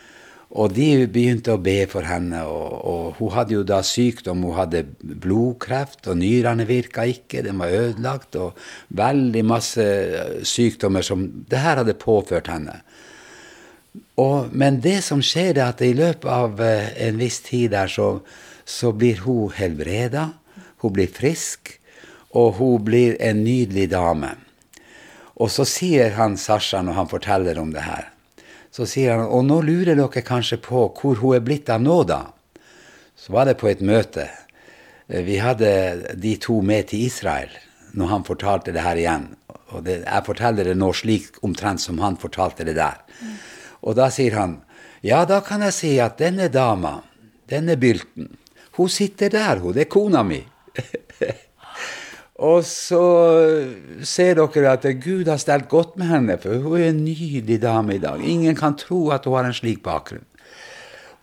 Og 0.63 0.73
de 0.75 0.89
begynte 1.11 1.55
å 1.55 1.61
be 1.63 1.77
for 1.91 2.07
henne, 2.07 2.43
og, 2.47 2.73
og, 2.81 3.05
hun 3.19 3.35
hadde 3.35 3.57
jo 3.59 3.67
da 3.67 3.83
sykdom. 3.87 4.47
Hun 4.47 4.59
hadde 4.59 4.85
blodkreft, 5.03 6.07
og 6.07 6.19
nyrene 6.23 6.67
virka 6.67 7.07
ikke, 7.11 7.45
den 7.47 7.63
var 7.63 7.75
ødelagt, 7.83 8.39
og 8.39 8.59
veldig 8.99 9.45
masse 9.47 9.87
sykdommer 10.47 11.07
som 11.07 11.29
det 11.51 11.63
her 11.63 11.83
hadde 11.83 11.99
påført 11.99 12.51
henne. 12.51 12.81
Og, 14.21 14.53
men 14.53 14.81
det 14.85 15.01
som 15.05 15.23
skjer, 15.25 15.57
er 15.57 15.71
at 15.71 15.83
i 15.85 15.93
løpet 15.97 16.29
av 16.31 16.61
uh, 16.61 16.93
en 17.07 17.19
viss 17.21 17.41
tid 17.45 17.73
der, 17.75 17.91
så, 17.93 18.23
så 18.65 18.93
blir 18.97 19.25
hun 19.27 19.53
helbreda. 19.57 20.31
Hun 20.83 20.95
blir 20.97 21.11
frisk, 21.13 21.77
og 22.33 22.57
hun 22.59 22.85
blir 22.85 23.19
en 23.21 23.43
nydelig 23.45 23.91
dame. 23.93 24.33
Og 25.43 25.51
så 25.51 25.67
sier 25.69 26.15
han 26.17 26.37
Sasha, 26.41 26.83
når 26.83 26.99
han 27.01 27.11
forteller 27.11 27.59
om 27.61 27.73
det 27.75 27.85
her, 27.87 28.09
så 28.73 28.87
sier 28.89 29.19
han 29.19 29.29
og 29.29 29.45
nå 29.45 29.59
lurer 29.67 29.99
dere 29.99 30.25
kanskje 30.25 30.59
på 30.65 30.87
hvor 30.97 31.19
hun 31.21 31.37
er 31.37 31.45
blitt 31.45 31.69
av 31.73 31.83
nå, 31.83 32.03
da. 32.09 32.23
Så 33.17 33.35
var 33.35 33.47
det 33.47 33.59
på 33.61 33.69
et 33.71 33.83
møte. 33.85 34.27
Eh, 35.09 35.23
vi 35.27 35.37
hadde 35.43 36.15
de 36.19 36.37
to 36.41 36.61
med 36.65 36.89
til 36.91 37.05
Israel 37.07 37.53
når 37.93 38.09
han 38.09 38.25
fortalte 38.25 38.73
det 38.73 38.83
her 38.83 38.99
igjen. 38.99 39.27
Og 39.73 39.85
det, 39.85 40.01
jeg 40.07 40.27
forteller 40.27 40.69
det 40.69 40.77
nå 40.81 40.89
slik 40.97 41.37
omtrent 41.45 41.83
som 41.85 42.01
han 42.01 42.17
fortalte 42.21 42.65
det 42.65 42.75
der. 42.79 43.03
Mm. 43.21 43.37
Og 43.83 43.99
da 43.99 44.09
sier 44.15 44.39
han 44.39 44.61
ja, 45.03 45.25
da 45.27 45.41
kan 45.43 45.65
jeg 45.67 45.75
si 45.75 45.97
at 45.99 46.21
denne 46.21 46.47
dama, 46.53 47.01
denne 47.51 47.75
bylten, 47.75 48.29
hun 48.79 48.89
sitter 48.89 49.33
der, 49.35 49.59
hun. 49.59 49.75
Det 49.75 49.89
er 49.89 49.91
kona 49.91 50.23
mi. 50.23 50.39
og 52.51 52.63
så 52.65 53.03
ser 54.07 54.39
dere 54.39 54.77
at 54.77 54.87
Gud 55.03 55.27
har 55.27 55.41
stelt 55.43 55.67
godt 55.69 55.97
med 55.99 56.07
henne, 56.07 56.37
for 56.39 56.63
hun 56.63 56.79
er 56.79 56.93
en 56.93 57.03
nydelig 57.05 57.59
dame 57.65 57.97
i 57.97 58.03
dag. 58.03 58.23
Ingen 58.23 58.55
kan 58.57 58.79
tro 58.79 59.09
at 59.11 59.27
hun 59.27 59.41
har 59.41 59.51
en 59.51 59.59
slik 59.59 59.83
bakgrunn. 59.83 60.25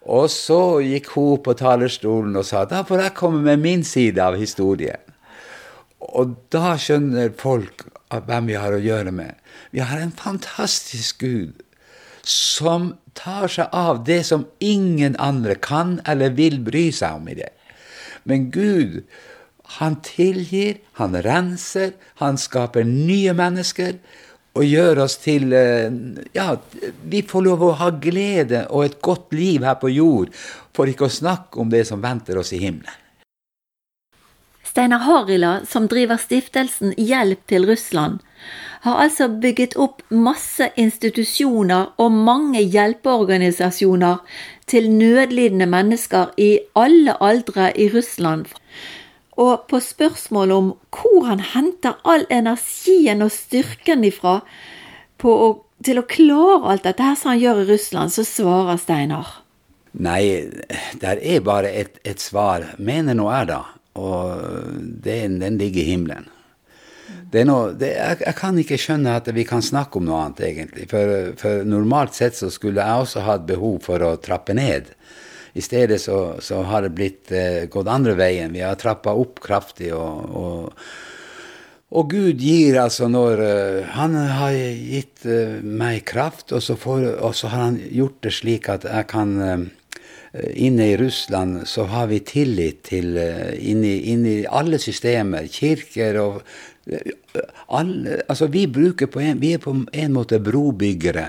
Og 0.09 0.27
så 0.33 0.79
gikk 0.83 1.09
hun 1.15 1.39
på 1.45 1.55
talerstolen 1.55 2.35
og 2.39 2.45
sa 2.47 2.65
da 2.67 2.83
får 2.87 3.03
jeg 3.05 3.15
komme 3.17 3.41
med 3.45 3.63
min 3.63 3.83
side 3.87 4.19
av 4.19 4.35
historien. 4.39 4.99
Og 5.99 6.35
da 6.51 6.75
skjønner 6.79 7.31
folk 7.37 7.85
hvem 8.09 8.47
vi 8.49 8.59
har 8.59 8.73
å 8.73 8.81
gjøre 8.81 9.11
med. 9.13 9.35
Vi 9.71 9.83
har 9.85 10.01
en 10.01 10.15
fantastisk 10.15 11.23
Gud 11.23 11.63
som 12.29 12.93
tar 13.17 13.49
seg 13.51 13.73
av 13.75 14.03
det 14.05 14.21
som 14.27 14.45
ingen 14.59 15.15
andre 15.19 15.55
kan 15.55 15.97
eller 16.05 16.35
vil 16.37 16.59
bry 16.63 16.89
seg 16.93 17.17
om 17.17 17.27
i 17.31 17.37
det. 17.39 17.49
Men 18.29 18.49
Gud, 18.53 19.01
han 19.79 19.99
tilgir, 20.05 20.79
han 20.99 21.17
renser, 21.25 21.95
han 22.21 22.37
skaper 22.37 22.85
nye 22.85 23.33
mennesker 23.37 23.97
og 24.57 24.65
gjør 24.65 25.03
oss 25.05 25.19
til 25.23 25.53
eh, 25.55 25.89
Ja, 26.35 26.53
vi 27.09 27.21
får 27.25 27.45
lov 27.45 27.65
å 27.65 27.75
ha 27.81 27.91
glede 28.01 28.65
og 28.69 28.85
et 28.85 28.97
godt 29.05 29.33
liv 29.37 29.65
her 29.65 29.77
på 29.81 29.91
jord, 29.93 30.33
for 30.75 30.89
ikke 30.89 31.07
å 31.07 31.13
snakke 31.13 31.61
om 31.61 31.69
det 31.71 31.85
som 31.89 32.01
venter 32.03 32.39
oss 32.41 32.53
i 32.53 32.61
himmelen. 32.61 33.08
Steinar 34.69 34.99
Harila, 34.99 35.59
som 35.65 35.87
driver 35.89 36.19
stiftelsen 36.21 36.91
Hjelp 36.97 37.39
til 37.49 37.65
Russland, 37.65 38.19
har 38.85 38.99
altså 39.01 39.25
bygget 39.41 39.73
opp 39.81 40.03
masse 40.13 40.67
institusjoner 40.77 41.95
og 41.97 42.13
mange 42.13 42.61
hjelpeorganisasjoner 42.61 44.19
til 44.69 44.91
nødlidende 44.93 45.65
mennesker 45.65 46.35
i 46.37 46.51
alle 46.77 47.15
aldre 47.17 47.71
i 47.73 47.89
Russland. 47.95 48.45
Og 49.41 49.65
på 49.71 49.81
spørsmålet 49.81 50.61
om 50.61 50.69
hvor 50.93 51.25
han 51.31 51.41
henter 51.55 51.97
all 52.05 52.27
energien 52.29 53.25
og 53.25 53.33
styrken 53.33 54.05
ifra 54.05 54.37
å, 55.23 55.49
til 55.83 55.99
å 56.03 56.05
klare 56.05 56.75
alt 56.75 56.85
dette 56.85 57.09
her 57.09 57.17
som 57.17 57.33
han 57.33 57.41
gjør 57.41 57.63
i 57.65 57.67
Russland, 57.73 58.13
så 58.13 58.27
svarer 58.27 58.77
Steinar. 58.77 59.39
Nei, 59.97 60.45
der 61.01 61.17
er 61.17 61.41
bare 61.41 61.73
et, 61.73 61.97
et 62.05 62.21
svar. 62.21 62.75
Mener 62.77 63.17
nå 63.17 63.31
jeg, 63.33 63.49
da. 63.55 63.63
Og 63.99 64.79
den, 65.03 65.39
den 65.43 65.59
ligger 65.59 65.83
i 65.83 65.91
himmelen. 65.93 66.29
Noe, 67.45 67.73
det, 67.77 67.91
jeg, 67.93 68.21
jeg, 68.23 68.35
kan 68.37 68.57
ikke 68.57 68.77
skjønne 68.81 69.17
at 69.19 69.27
vi 69.33 69.43
kan 69.45 69.61
snakke 69.65 69.99
om 69.99 70.07
noe 70.07 70.23
annet, 70.23 70.41
egentlig. 70.47 70.87
For, 70.89 71.33
for 71.37 71.67
normalt 71.67 72.17
sett 72.17 72.37
så 72.37 72.49
skulle 72.53 72.81
jeg 72.81 73.05
også 73.05 73.25
hatt 73.25 73.45
behov 73.49 73.83
for 73.85 74.01
å 74.05 74.15
trappe 74.21 74.55
ned. 74.57 74.89
I 75.53 75.61
stedet 75.61 75.99
så, 76.01 76.39
så 76.41 76.63
har 76.65 76.85
det 76.85 76.95
blitt 76.97 77.31
eh, 77.33 77.65
gått 77.69 77.89
andre 77.89 78.15
veien. 78.17 78.53
Vi 78.53 78.65
har 78.65 78.77
trappa 78.81 79.13
opp 79.17 79.41
kraftig. 79.43 79.91
og, 79.93 80.35
og, 80.39 80.83
og 81.89 82.11
Gud 82.13 82.41
gir 82.41 82.77
altså 82.77 83.07
når 83.09 83.41
uh, 83.41 83.87
Han 83.95 84.13
har 84.13 84.53
gitt 84.53 85.25
uh, 85.25 85.57
meg 85.61 86.03
kraft, 86.09 86.53
og 86.53 86.61
så, 86.61 86.77
får, 86.77 87.07
og 87.17 87.33
så, 87.33 87.49
har 87.49 87.65
han 87.71 87.79
gjort 87.81 88.19
det 88.25 88.33
slik 88.37 88.69
at 88.69 88.85
jeg 88.85 89.09
kan 89.09 89.33
uh, 89.41 89.57
Inne 90.53 90.91
i 90.91 90.97
Russland 90.97 91.63
så 91.67 91.87
har 91.89 92.09
vi 92.11 92.19
tillit 92.21 92.83
til 92.91 93.15
Inni 93.17 93.95
i 94.29 94.35
alle 94.45 94.77
systemer, 94.77 95.47
kirker 95.49 96.19
og 96.21 96.43
alle, 97.67 98.21
altså 98.27 98.47
vi, 98.47 98.63
en, 98.63 99.39
vi, 99.39 99.53
er 99.53 99.61
på 99.61 99.73
en 99.73 100.13
måte 100.13 100.39
brobyggere 100.41 101.25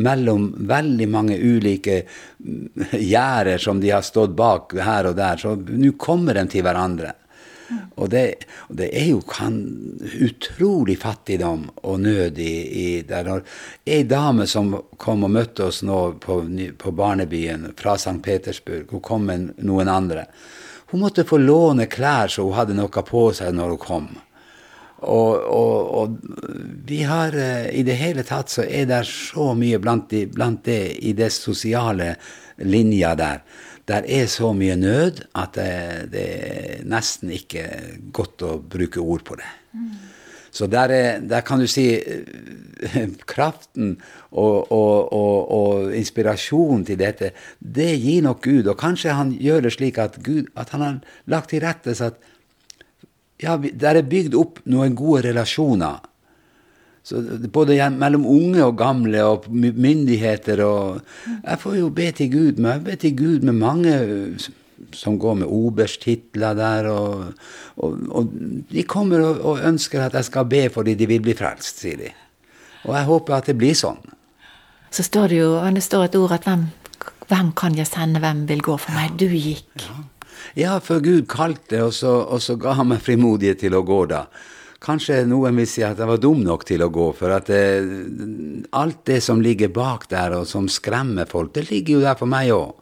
mellom 0.00 0.48
veldig 0.68 1.08
mange 1.10 1.36
ulike 1.36 2.02
mm, 2.04 2.86
gjerder 3.12 3.60
som 3.60 3.80
de 3.80 3.92
har 3.92 4.04
stått 4.06 4.36
bak 4.38 4.76
her 4.80 5.10
og 5.10 5.18
der. 5.18 5.40
Så 5.40 5.56
nå 5.56 5.94
kommer 6.00 6.38
de 6.38 6.46
til 6.52 6.64
hverandre. 6.64 7.12
Og 7.96 8.10
det, 8.10 8.24
det, 8.68 8.88
er 8.98 9.10
jo 9.10 9.20
kan, 9.26 9.58
utrolig 10.24 10.98
fattigdom 11.02 11.68
og 11.82 12.00
nød 12.00 12.40
i, 12.42 12.54
i 12.82 12.86
der. 13.06 13.30
Ei 13.86 14.02
dame 14.08 14.46
som 14.50 14.74
kom 14.96 15.24
og 15.26 15.32
møtte 15.34 15.68
oss 15.68 15.82
nå 15.86 16.00
på, 16.22 16.40
på 16.78 16.96
barnebyen 16.96 17.70
fra 17.78 17.96
St. 18.00 18.18
Petersburg, 18.24 18.90
hun 18.90 19.04
kom 19.04 19.30
med 19.30 19.54
noen 19.62 19.90
andre. 19.92 20.26
Hun 20.92 21.00
måtte 21.00 21.24
få 21.24 21.38
låne 21.40 21.86
klær 21.88 22.28
så 22.28 22.44
hun 22.44 22.58
hadde 22.58 22.76
noe 22.76 23.06
på 23.06 23.24
seg 23.36 23.54
når 23.56 23.74
hun 23.76 23.82
kom. 23.86 24.12
Og, 25.02 25.34
og, 25.50 25.88
og, 25.98 26.18
vi 26.86 27.00
har 27.02 27.34
eh, 27.34 27.72
I 27.74 27.82
det 27.82 27.96
hele 27.98 28.22
tatt 28.22 28.52
så 28.52 28.62
er 28.62 28.86
det 28.86 29.00
så 29.08 29.48
mye 29.58 29.80
blant, 29.82 30.06
de, 30.12 30.28
blant 30.30 30.62
det 30.68 30.94
i 31.02 31.14
det 31.18 31.32
sosiale 31.34 32.12
linja 32.62 33.16
der. 33.18 33.42
Der 33.88 34.06
er 34.06 34.26
så 34.30 34.52
mye 34.54 34.76
nød 34.78 35.24
at 35.34 35.56
det, 35.58 36.12
det 36.12 36.24
er 36.24 36.82
nesten 36.86 37.32
ikke 37.34 37.66
godt 38.14 38.44
å 38.46 38.56
bruke 38.62 39.02
ord 39.02 39.24
på 39.26 39.38
det. 39.40 39.48
Mm. 39.74 39.92
Så 40.52 40.66
der, 40.68 40.92
er, 40.92 41.20
der, 41.24 41.40
kan 41.40 41.62
du 41.62 41.66
si 41.66 41.86
kraften 43.32 43.32
kraften 43.32 43.94
og, 44.30 44.72
og, 44.72 45.12
og, 45.12 45.94
inspirasjonen 45.96 46.84
til 46.84 46.98
dette, 47.00 47.32
det 47.58 47.88
gir 47.96 48.26
nok 48.26 48.44
Gud. 48.44 48.68
Og 48.68 48.76
kanskje 48.78 49.16
han 49.16 49.32
gjør 49.32 49.64
det 49.64 49.72
slik 49.78 49.98
at, 50.02 50.20
Gud, 50.22 50.50
at 50.56 50.74
han 50.76 50.84
har 50.84 51.00
lagt 51.32 51.54
til 51.54 51.64
rette 51.64 51.96
så 51.96 52.10
at 52.12 52.20
ja, 53.42 53.56
der 53.56 53.98
er 53.98 54.06
bygd 54.06 54.36
opp 54.38 54.60
noen 54.68 54.94
gode 54.94 55.24
relasjoner. 55.30 56.04
Så 57.02 57.18
både 57.50 57.76
mellom 57.90 58.26
unge 58.30 58.62
og 58.62 58.76
gamle 58.78 59.24
og 59.26 59.46
myndigheter 59.50 60.62
og 60.64 61.00
Jeg 61.42 61.58
får 61.58 61.76
jo 61.80 61.88
be 61.90 62.10
til 62.14 62.30
Gud, 62.30 62.58
men 62.58 62.70
jeg 62.72 62.84
ber 62.84 62.94
til 62.94 63.16
Gud 63.18 63.46
med 63.48 63.52
mange 63.58 63.94
som 64.92 65.18
går 65.18 65.34
med 65.42 65.46
obersttitler 65.46 66.54
der, 66.58 66.88
og, 66.90 67.32
og, 67.76 67.98
og, 68.10 68.32
de 68.70 68.82
kommer 68.82 69.22
og, 69.22 69.40
og, 69.40 69.60
ønsker 69.64 70.02
at 70.02 70.14
jeg 70.14 70.24
skal 70.24 70.44
be 70.50 70.68
fordi 70.74 70.94
de 70.98 71.06
vil 71.06 71.22
bli 71.22 71.34
frelst, 71.38 71.82
sier 71.82 72.00
de. 72.00 72.10
Og 72.84 72.96
jeg 72.98 73.06
håper 73.06 73.36
at 73.36 73.50
det 73.50 73.56
blir 73.58 73.78
sånn. 73.78 74.00
Så 74.92 75.06
står 75.06 75.32
det 75.32 75.38
jo 75.38 75.50
det 75.74 75.84
står 75.86 76.08
et 76.08 76.18
ord 76.18 76.34
at 76.34 76.46
hvem, 76.46 76.66
hvem 77.30 77.52
kan 77.56 77.78
jeg 77.78 77.88
sende, 77.88 78.20
hvem 78.20 78.44
vil 78.50 78.62
gå 78.62 78.76
for 78.76 78.94
meg? 78.98 79.14
Du 79.18 79.30
gikk. 79.30 79.70
Ja. 79.80 80.02
Ja, 80.58 80.78
for 80.84 81.00
Gud 81.00 81.26
kalte, 81.30 81.84
og 81.86 81.94
så, 81.96 82.12
og 82.28 82.42
så 82.44 82.58
ga 82.60 82.74
han 82.76 82.90
meg 82.90 83.02
frimodighet 83.04 83.62
til 83.62 83.76
å 83.76 83.84
gå 83.86 84.04
da. 84.10 84.26
Kanskje 84.82 85.20
noen 85.30 85.60
vil 85.60 85.68
si 85.70 85.84
at 85.86 86.00
jeg 86.00 86.10
var 86.10 86.18
dum 86.18 86.40
nok 86.42 86.64
til 86.66 86.82
å 86.82 86.90
gå, 86.90 87.08
for 87.14 87.30
at 87.36 87.46
det, 87.50 87.62
eh, 87.78 88.68
alt 88.78 89.04
det 89.06 89.20
som 89.22 89.42
ligger 89.42 89.70
bak 89.70 90.08
der, 90.10 90.34
og 90.40 90.46
som 90.50 90.68
skremmer 90.68 91.28
folk, 91.30 91.52
det 91.54 91.68
ligger 91.70 92.00
jo 92.00 92.06
der 92.06 92.18
for 92.18 92.30
meg 92.30 92.50
òg. 92.50 92.72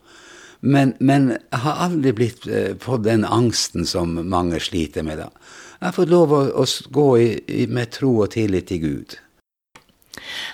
Men, 0.60 0.94
men, 1.00 1.30
jeg 1.50 1.60
har 1.64 1.80
aldri 1.86 2.12
blitt, 2.12 2.46
eh, 2.46 2.74
fått 2.80 3.04
den 3.04 3.24
angsten 3.24 3.86
som 3.86 4.16
mange 4.28 4.60
sliter 4.60 5.04
med. 5.04 5.18
da. 5.18 5.30
Jeg 5.80 5.86
har 5.88 5.96
fått 5.96 6.12
lov 6.12 6.32
å, 6.32 6.42
å 6.60 6.64
gå 6.92 7.08
i, 7.18 7.28
i, 7.48 7.66
med 7.66 7.92
tro 7.92 8.22
og 8.24 8.30
tillit 8.30 8.68
til 8.68 8.80
Gud. 8.80 9.16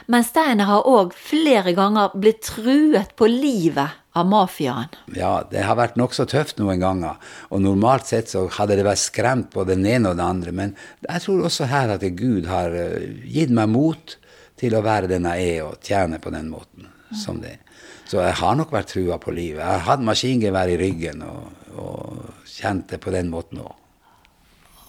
Men 0.07 0.23
Stein 0.25 0.63
har 0.63 0.87
òg 0.87 1.15
flere 1.15 1.75
ganger 1.75 2.15
blitt 2.15 2.43
truet 2.47 3.17
på 3.19 3.27
livet 3.27 3.99
av 4.17 4.29
mafiaen. 4.31 4.93
Ja, 5.17 5.43
det 5.51 5.65
har 5.67 5.79
vært 5.79 5.99
nokså 6.01 6.27
tøft 6.31 6.61
noen 6.61 6.81
ganger. 6.83 7.21
Og 7.53 7.63
normalt 7.65 8.09
sett 8.09 8.33
så 8.33 8.47
hadde 8.59 8.79
det 8.79 8.87
vært 8.87 9.03
skremt 9.03 9.51
på 9.53 9.67
den 9.69 9.85
ene 9.87 10.13
og 10.13 10.19
den 10.19 10.27
andre. 10.27 10.55
Men 10.57 10.75
jeg 11.05 11.25
tror 11.27 11.47
også 11.49 11.69
her 11.71 11.93
at 11.97 12.07
Gud 12.17 12.49
har 12.51 12.75
eh, 12.75 13.13
gitt 13.29 13.53
meg 13.55 13.71
mot 13.73 14.17
til 14.57 14.77
å 14.77 14.85
være 14.85 15.11
den 15.11 15.29
jeg 15.29 15.57
er, 15.59 15.65
og 15.69 15.85
tjene 15.85 16.21
på 16.23 16.33
den 16.33 16.49
måten 16.49 16.89
som 17.15 17.43
det 17.43 17.59
er. 17.59 17.63
Så 18.07 18.21
jeg 18.23 18.37
har 18.39 18.55
nok 18.57 18.71
vært 18.73 18.93
trua 18.95 19.19
på 19.21 19.35
livet. 19.35 19.61
Jeg 19.61 19.67
har 19.67 19.89
hatt 19.89 20.05
maskingevær 20.07 20.71
i 20.71 20.79
ryggen 20.81 21.25
og, 21.27 21.49
og 21.75 22.47
kjent 22.49 22.93
det 22.93 23.01
på 23.03 23.13
den 23.13 23.33
måten 23.33 23.61
òg. 23.65 23.75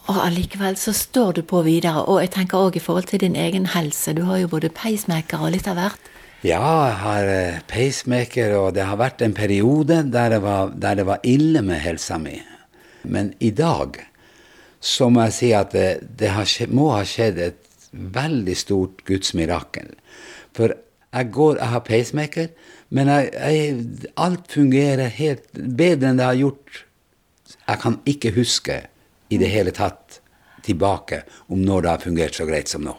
Og 0.08 0.20
allikevel 0.24 0.78
så 0.80 0.94
står 0.96 1.40
du 1.40 1.42
på 1.44 1.64
videre. 1.66 2.06
Og 2.08 2.22
jeg 2.24 2.32
tenker 2.38 2.62
òg 2.62 2.78
i 2.80 2.84
forhold 2.84 3.10
til 3.10 3.26
din 3.26 3.36
egen 3.36 3.66
helse. 3.74 4.14
Du 4.16 4.24
har 4.30 4.40
jo 4.40 4.52
både 4.54 4.72
pacemaker 4.72 5.42
og 5.44 5.52
litt 5.58 5.68
av 5.68 5.82
hvert. 5.82 6.14
Ja, 6.46 6.62
jeg 6.62 6.98
har 7.02 7.28
eh, 7.34 7.62
pacemaker, 7.66 8.52
og 8.60 8.76
det 8.78 8.84
har 8.86 9.00
vært 9.00 9.24
en 9.26 9.34
periode 9.34 10.04
der 10.14 10.36
det 10.36 10.42
var, 10.44 10.70
der 10.70 11.00
det 11.00 11.06
var 11.08 11.24
ille 11.26 11.64
med 11.66 11.82
helsa 11.82 12.20
mi. 12.22 12.36
Men 13.10 13.32
i 13.42 13.50
dag 13.50 13.98
så 14.78 15.08
må 15.10 15.24
jeg 15.26 15.34
si 15.34 15.50
at 15.58 15.74
det, 15.74 15.88
det 16.20 16.30
skjedd, 16.46 16.76
må 16.78 16.92
ha 16.94 17.02
skjedd 17.08 17.42
et 17.42 17.88
veldig 17.90 18.54
stort 18.54 19.02
gudsmirakel. 19.10 19.96
For 20.54 20.76
jeg 20.78 21.32
går, 21.34 21.58
jeg 21.58 21.74
har 21.74 21.86
pacemaker, 21.88 22.54
men 22.94 23.10
jeg, 23.10 23.34
jeg, 23.34 24.14
alt 24.22 24.54
fungerer 24.54 25.10
helt 25.18 25.50
bedre 25.58 26.12
enn 26.12 26.22
det 26.22 26.30
har 26.30 26.38
gjort. 26.38 26.84
Jeg 27.66 27.82
kan 27.82 27.98
ikke 28.06 28.36
huske 28.38 28.78
i 29.34 29.42
det 29.42 29.50
hele 29.50 29.74
tatt 29.74 30.22
tilbake 30.68 31.24
om 31.50 31.66
når 31.66 31.82
det 31.82 31.94
har 31.96 32.06
fungert 32.06 32.38
så 32.38 32.46
greit 32.46 32.70
som 32.70 32.86
nå. 32.86 32.94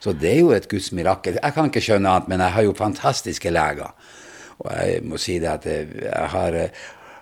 Så 0.00 0.14
det 0.16 0.30
er 0.32 0.40
jo 0.40 0.54
et 0.56 0.68
Guds 0.68 0.90
mirakel. 0.96 1.36
Jeg 1.36 1.54
kan 1.56 1.68
ikke 1.68 1.82
skjønne 1.84 2.08
annet, 2.08 2.30
men 2.32 2.40
jeg 2.40 2.56
har 2.56 2.66
jo 2.66 2.78
fantastiske 2.78 3.52
leger. 3.52 3.92
Og 4.60 4.72
jeg 4.72 5.04
må 5.08 5.20
si 5.20 5.38
det 5.40 5.50
at 5.52 5.68
jeg 5.68 6.30
har, 6.34 6.56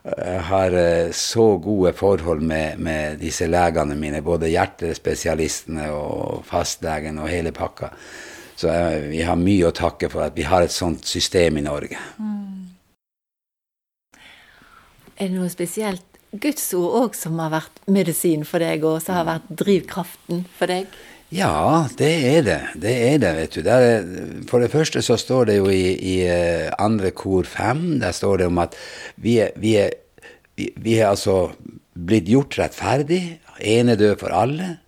jeg 0.04 0.40
har 0.50 0.78
så 1.14 1.46
gode 1.62 1.92
forhold 1.98 2.42
med, 2.42 2.78
med 2.78 3.18
disse 3.22 3.46
legene 3.50 3.98
mine, 3.98 4.22
både 4.22 4.50
hjertespesialistene 4.54 5.90
og 5.94 6.44
fastlegen 6.46 7.18
og 7.18 7.30
hele 7.30 7.54
pakka. 7.54 7.90
Så 8.58 8.70
jeg, 8.74 9.02
vi 9.12 9.22
har 9.22 9.38
mye 9.38 9.68
å 9.68 9.74
takke 9.74 10.10
for 10.10 10.26
at 10.26 10.34
vi 10.38 10.46
har 10.46 10.66
et 10.66 10.74
sånt 10.74 11.06
system 11.06 11.60
i 11.60 11.66
Norge. 11.66 11.98
Mm. 12.18 12.48
Er 15.18 15.30
det 15.30 15.34
noe 15.34 15.50
spesielt 15.50 16.18
Guds 16.30 16.66
ord 16.76 16.96
òg 16.98 17.14
som 17.18 17.38
har 17.42 17.50
vært 17.54 17.78
medisin 17.90 18.42
for 18.46 18.62
deg, 18.62 18.82
og 18.86 18.98
som 19.02 19.16
har 19.18 19.26
vært 19.26 19.54
drivkraften 19.62 20.44
for 20.58 20.70
deg? 20.70 20.90
Ja, 21.28 21.84
det 21.98 22.12
er 22.24 22.44
det. 22.46 22.60
Det 22.80 22.92
er 23.04 23.18
det, 23.20 23.32
vet 23.36 23.56
du. 23.58 23.66
Er, 23.68 24.06
for 24.48 24.64
det 24.64 24.72
første 24.72 25.02
så 25.04 25.18
står 25.20 25.50
det 25.50 25.58
jo 25.58 25.68
i, 25.68 25.92
i 25.92 26.14
eh, 26.24 26.70
andre 26.80 27.10
kor 27.12 27.44
fem, 27.44 27.98
der 28.00 28.16
står 28.16 28.40
det 28.40 28.46
om 28.48 28.60
at 28.62 28.76
vi 29.20 29.36
er, 29.44 29.52
vi 29.60 29.74
er, 29.76 29.92
vi 30.56 30.96
er 30.96 31.10
altså 31.10 31.50
blitt 31.92 32.30
gjort 32.32 32.56
rettferdig, 32.58 33.40
ene 33.60 33.98
død 34.00 34.16
for 34.22 34.32
alle. 34.32 34.78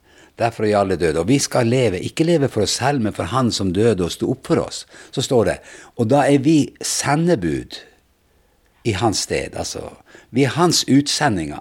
derfor 0.40 0.64
er 0.64 0.79
alle 0.79 0.96
døde. 0.96 1.20
Og 1.20 1.29
vi 1.29 1.38
skal 1.38 1.66
leve, 1.66 2.00
ikke 2.00 2.24
leve 2.24 2.48
for 2.48 2.64
oss 2.64 2.79
selv, 2.81 3.03
men 3.05 3.12
for 3.12 3.29
Han 3.29 3.53
som 3.53 3.72
døde 3.72 4.05
og 4.05 4.12
sto 4.12 4.31
opp 4.33 4.46
for 4.46 4.62
oss. 4.62 4.87
Så 5.12 5.22
står 5.22 5.44
det. 5.44 5.59
Og 5.96 6.09
da 6.11 6.24
er 6.24 6.38
vi 6.38 6.72
sendebud 6.81 7.76
i 8.85 8.92
hans 8.96 9.26
sted. 9.29 9.57
Altså, 9.57 9.90
vi 10.31 10.44
er 10.48 10.57
hans 10.57 10.85
utsendinger. 10.88 11.61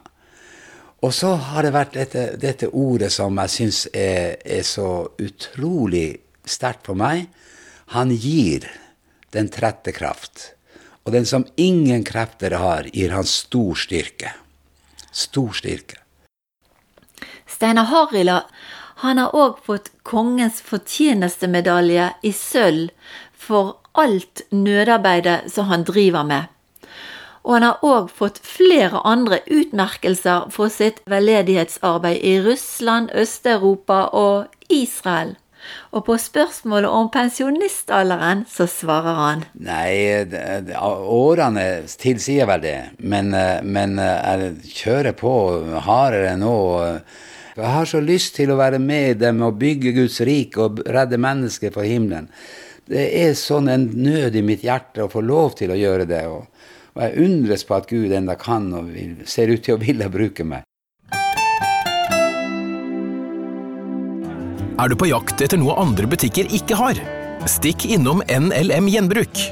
Og 0.99 1.13
så 1.15 1.31
har 1.39 1.63
det 1.63 1.71
vært 1.71 1.95
dette, 1.95 2.23
dette 2.39 2.67
ordet 2.75 3.11
som 3.13 3.37
jeg 3.39 3.53
syns 3.53 3.85
er, 3.93 4.35
er, 4.43 4.63
så 4.67 5.07
utrolig 5.15 6.19
sterkt 6.43 6.89
for 6.89 6.99
meg. 6.99 7.29
Han 7.95 8.11
gir 8.11 8.67
den 9.31 9.47
trette 9.53 9.93
kraft. 9.95 10.51
Og 11.07 11.15
den 11.15 11.25
som 11.25 11.47
ingen 11.55 12.03
krefter 12.03 12.57
har, 12.59 12.89
gir 12.91 13.15
han 13.15 13.25
stor 13.25 13.79
styrke. 13.79 14.33
Stor 15.11 15.55
styrke. 15.55 16.03
Steinar 17.49 17.87
Harila 17.89 18.43
han 18.99 19.17
har 19.21 19.31
òg 19.31 19.61
fått 19.63 19.93
kongens 20.03 20.59
fortjenestemedalje 20.67 22.09
i 22.27 22.31
sølv 22.35 22.89
for 23.31 23.77
alt 23.95 24.43
nødarbeidet 24.51 25.47
som 25.53 25.69
han 25.71 25.85
driver 25.87 26.27
med. 26.27 26.49
Og 27.49 27.55
han 27.55 27.65
har 27.65 27.81
òg 27.81 28.11
fått 28.13 28.35
flere 28.45 28.99
andre 29.09 29.39
utmerkelser 29.49 30.51
for 30.53 30.69
sitt 30.69 30.99
veldedighetsarbeid 31.09 32.21
i 32.21 32.35
Russland, 32.45 33.09
Øst-Europa 33.17 34.03
og 34.13 34.51
Israel. 34.69 35.33
Og 35.89 36.05
på 36.05 36.17
spørsmålet 36.21 36.93
om 36.93 37.09
pensjonistalderen, 37.09 38.45
så 38.45 38.67
svarer 38.69 39.17
han 39.17 39.41
Nei, 39.65 40.21
årene 40.77 41.65
tilsier 41.99 42.45
vel 42.49 42.61
det, 42.63 42.77
men, 43.01 43.33
men 43.65 43.97
jeg 43.97 44.53
kjører 44.69 45.17
på 45.17 45.33
hardere 45.89 46.37
nå. 46.37 46.55
Jeg 47.57 47.73
har 47.73 47.89
så 47.89 47.99
lyst 48.05 48.37
til 48.37 48.53
å 48.53 48.61
være 48.61 48.77
med 48.79 49.23
dem 49.25 49.41
og 49.49 49.57
bygge 49.59 49.97
Guds 49.97 50.21
rike 50.21 50.69
og 50.69 50.83
redde 50.85 51.17
mennesker 51.17 51.73
for 51.73 51.89
himmelen. 51.89 52.29
Det 52.89 53.09
er 53.19 53.35
sånn 53.37 53.67
en 53.69 53.89
nød 54.05 54.37
i 54.37 54.45
mitt 54.45 54.63
hjerte 54.65 55.03
å 55.03 55.11
få 55.11 55.25
lov 55.25 55.57
til 55.57 55.73
å 55.73 55.77
gjøre 55.77 56.05
det. 56.09 56.23
Og, 56.29 56.45
og 56.99 57.05
jeg 57.05 57.23
undres 57.23 57.63
på 57.63 57.77
at 57.77 57.87
Gud 57.87 58.11
enda 58.11 58.35
kan 58.35 58.65
og 58.75 58.89
vil, 58.91 59.21
ser 59.23 59.47
ut 59.53 59.63
til 59.63 59.77
å 59.77 59.79
ville 59.79 60.09
bruke 60.11 60.43
meg. 60.43 60.65
Er 64.79 64.91
du 64.91 64.95
på 64.99 65.07
jakt 65.07 65.39
etter 65.43 65.59
noe 65.59 65.77
andre 65.79 66.07
butikker 66.11 66.51
ikke 66.55 66.75
har? 66.79 66.99
Stikk 67.47 67.85
innom 67.87 68.19
NLM 68.27 68.91
Gjenbruk. 68.91 69.45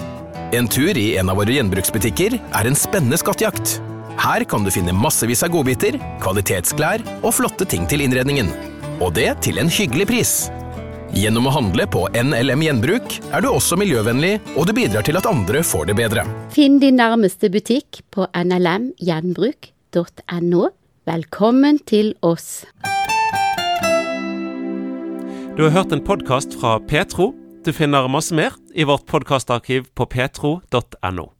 En 0.56 0.68
tur 0.72 0.96
i 0.96 1.10
en 1.20 1.32
av 1.32 1.40
våre 1.40 1.56
gjenbruksbutikker 1.56 2.36
er 2.36 2.68
en 2.68 2.76
spennende 2.80 3.20
skattejakt. 3.20 3.78
Her 4.20 4.44
kan 4.48 4.64
du 4.64 4.72
finne 4.72 4.96
massevis 4.96 5.44
av 5.48 5.52
godbiter, 5.56 6.00
kvalitetsklær 6.24 7.04
og 7.22 7.36
flotte 7.36 7.68
ting 7.70 7.88
til 7.88 8.04
innredningen. 8.04 8.52
Og 9.00 9.14
det 9.16 9.30
til 9.48 9.60
en 9.62 9.72
hyggelig 9.72 10.08
pris. 10.12 10.36
Gjennom 11.15 11.46
å 11.48 11.52
handle 11.56 11.86
på 11.88 12.02
NLM 12.12 12.60
Gjenbruk 12.65 13.13
er 13.32 13.41
du 13.43 13.48
også 13.50 13.78
miljøvennlig, 13.80 14.39
og 14.58 14.67
du 14.67 14.74
bidrar 14.76 15.04
til 15.08 15.17
at 15.20 15.26
andre 15.30 15.62
får 15.63 15.86
det 15.89 15.96
bedre. 16.00 16.22
Finn 16.54 16.80
din 16.84 16.96
nærmeste 17.00 17.50
butikk 17.54 17.89
på 18.12 18.28
nlmgjenbruk.no. 18.36 20.63
Velkommen 21.08 21.80
til 21.88 22.15
oss. 22.26 22.65
Du 25.56 25.63
har 25.63 25.72
hørt 25.74 25.91
en 25.96 26.04
podkast 26.04 26.60
fra 26.60 26.80
Petro. 26.84 27.34
Du 27.63 27.72
finner 27.74 28.08
masse 28.12 28.36
mer 28.36 28.52
i 28.76 28.84
vårt 28.86 29.06
podkastarkiv 29.08 29.84
på 29.96 30.06
petro.no. 30.12 31.37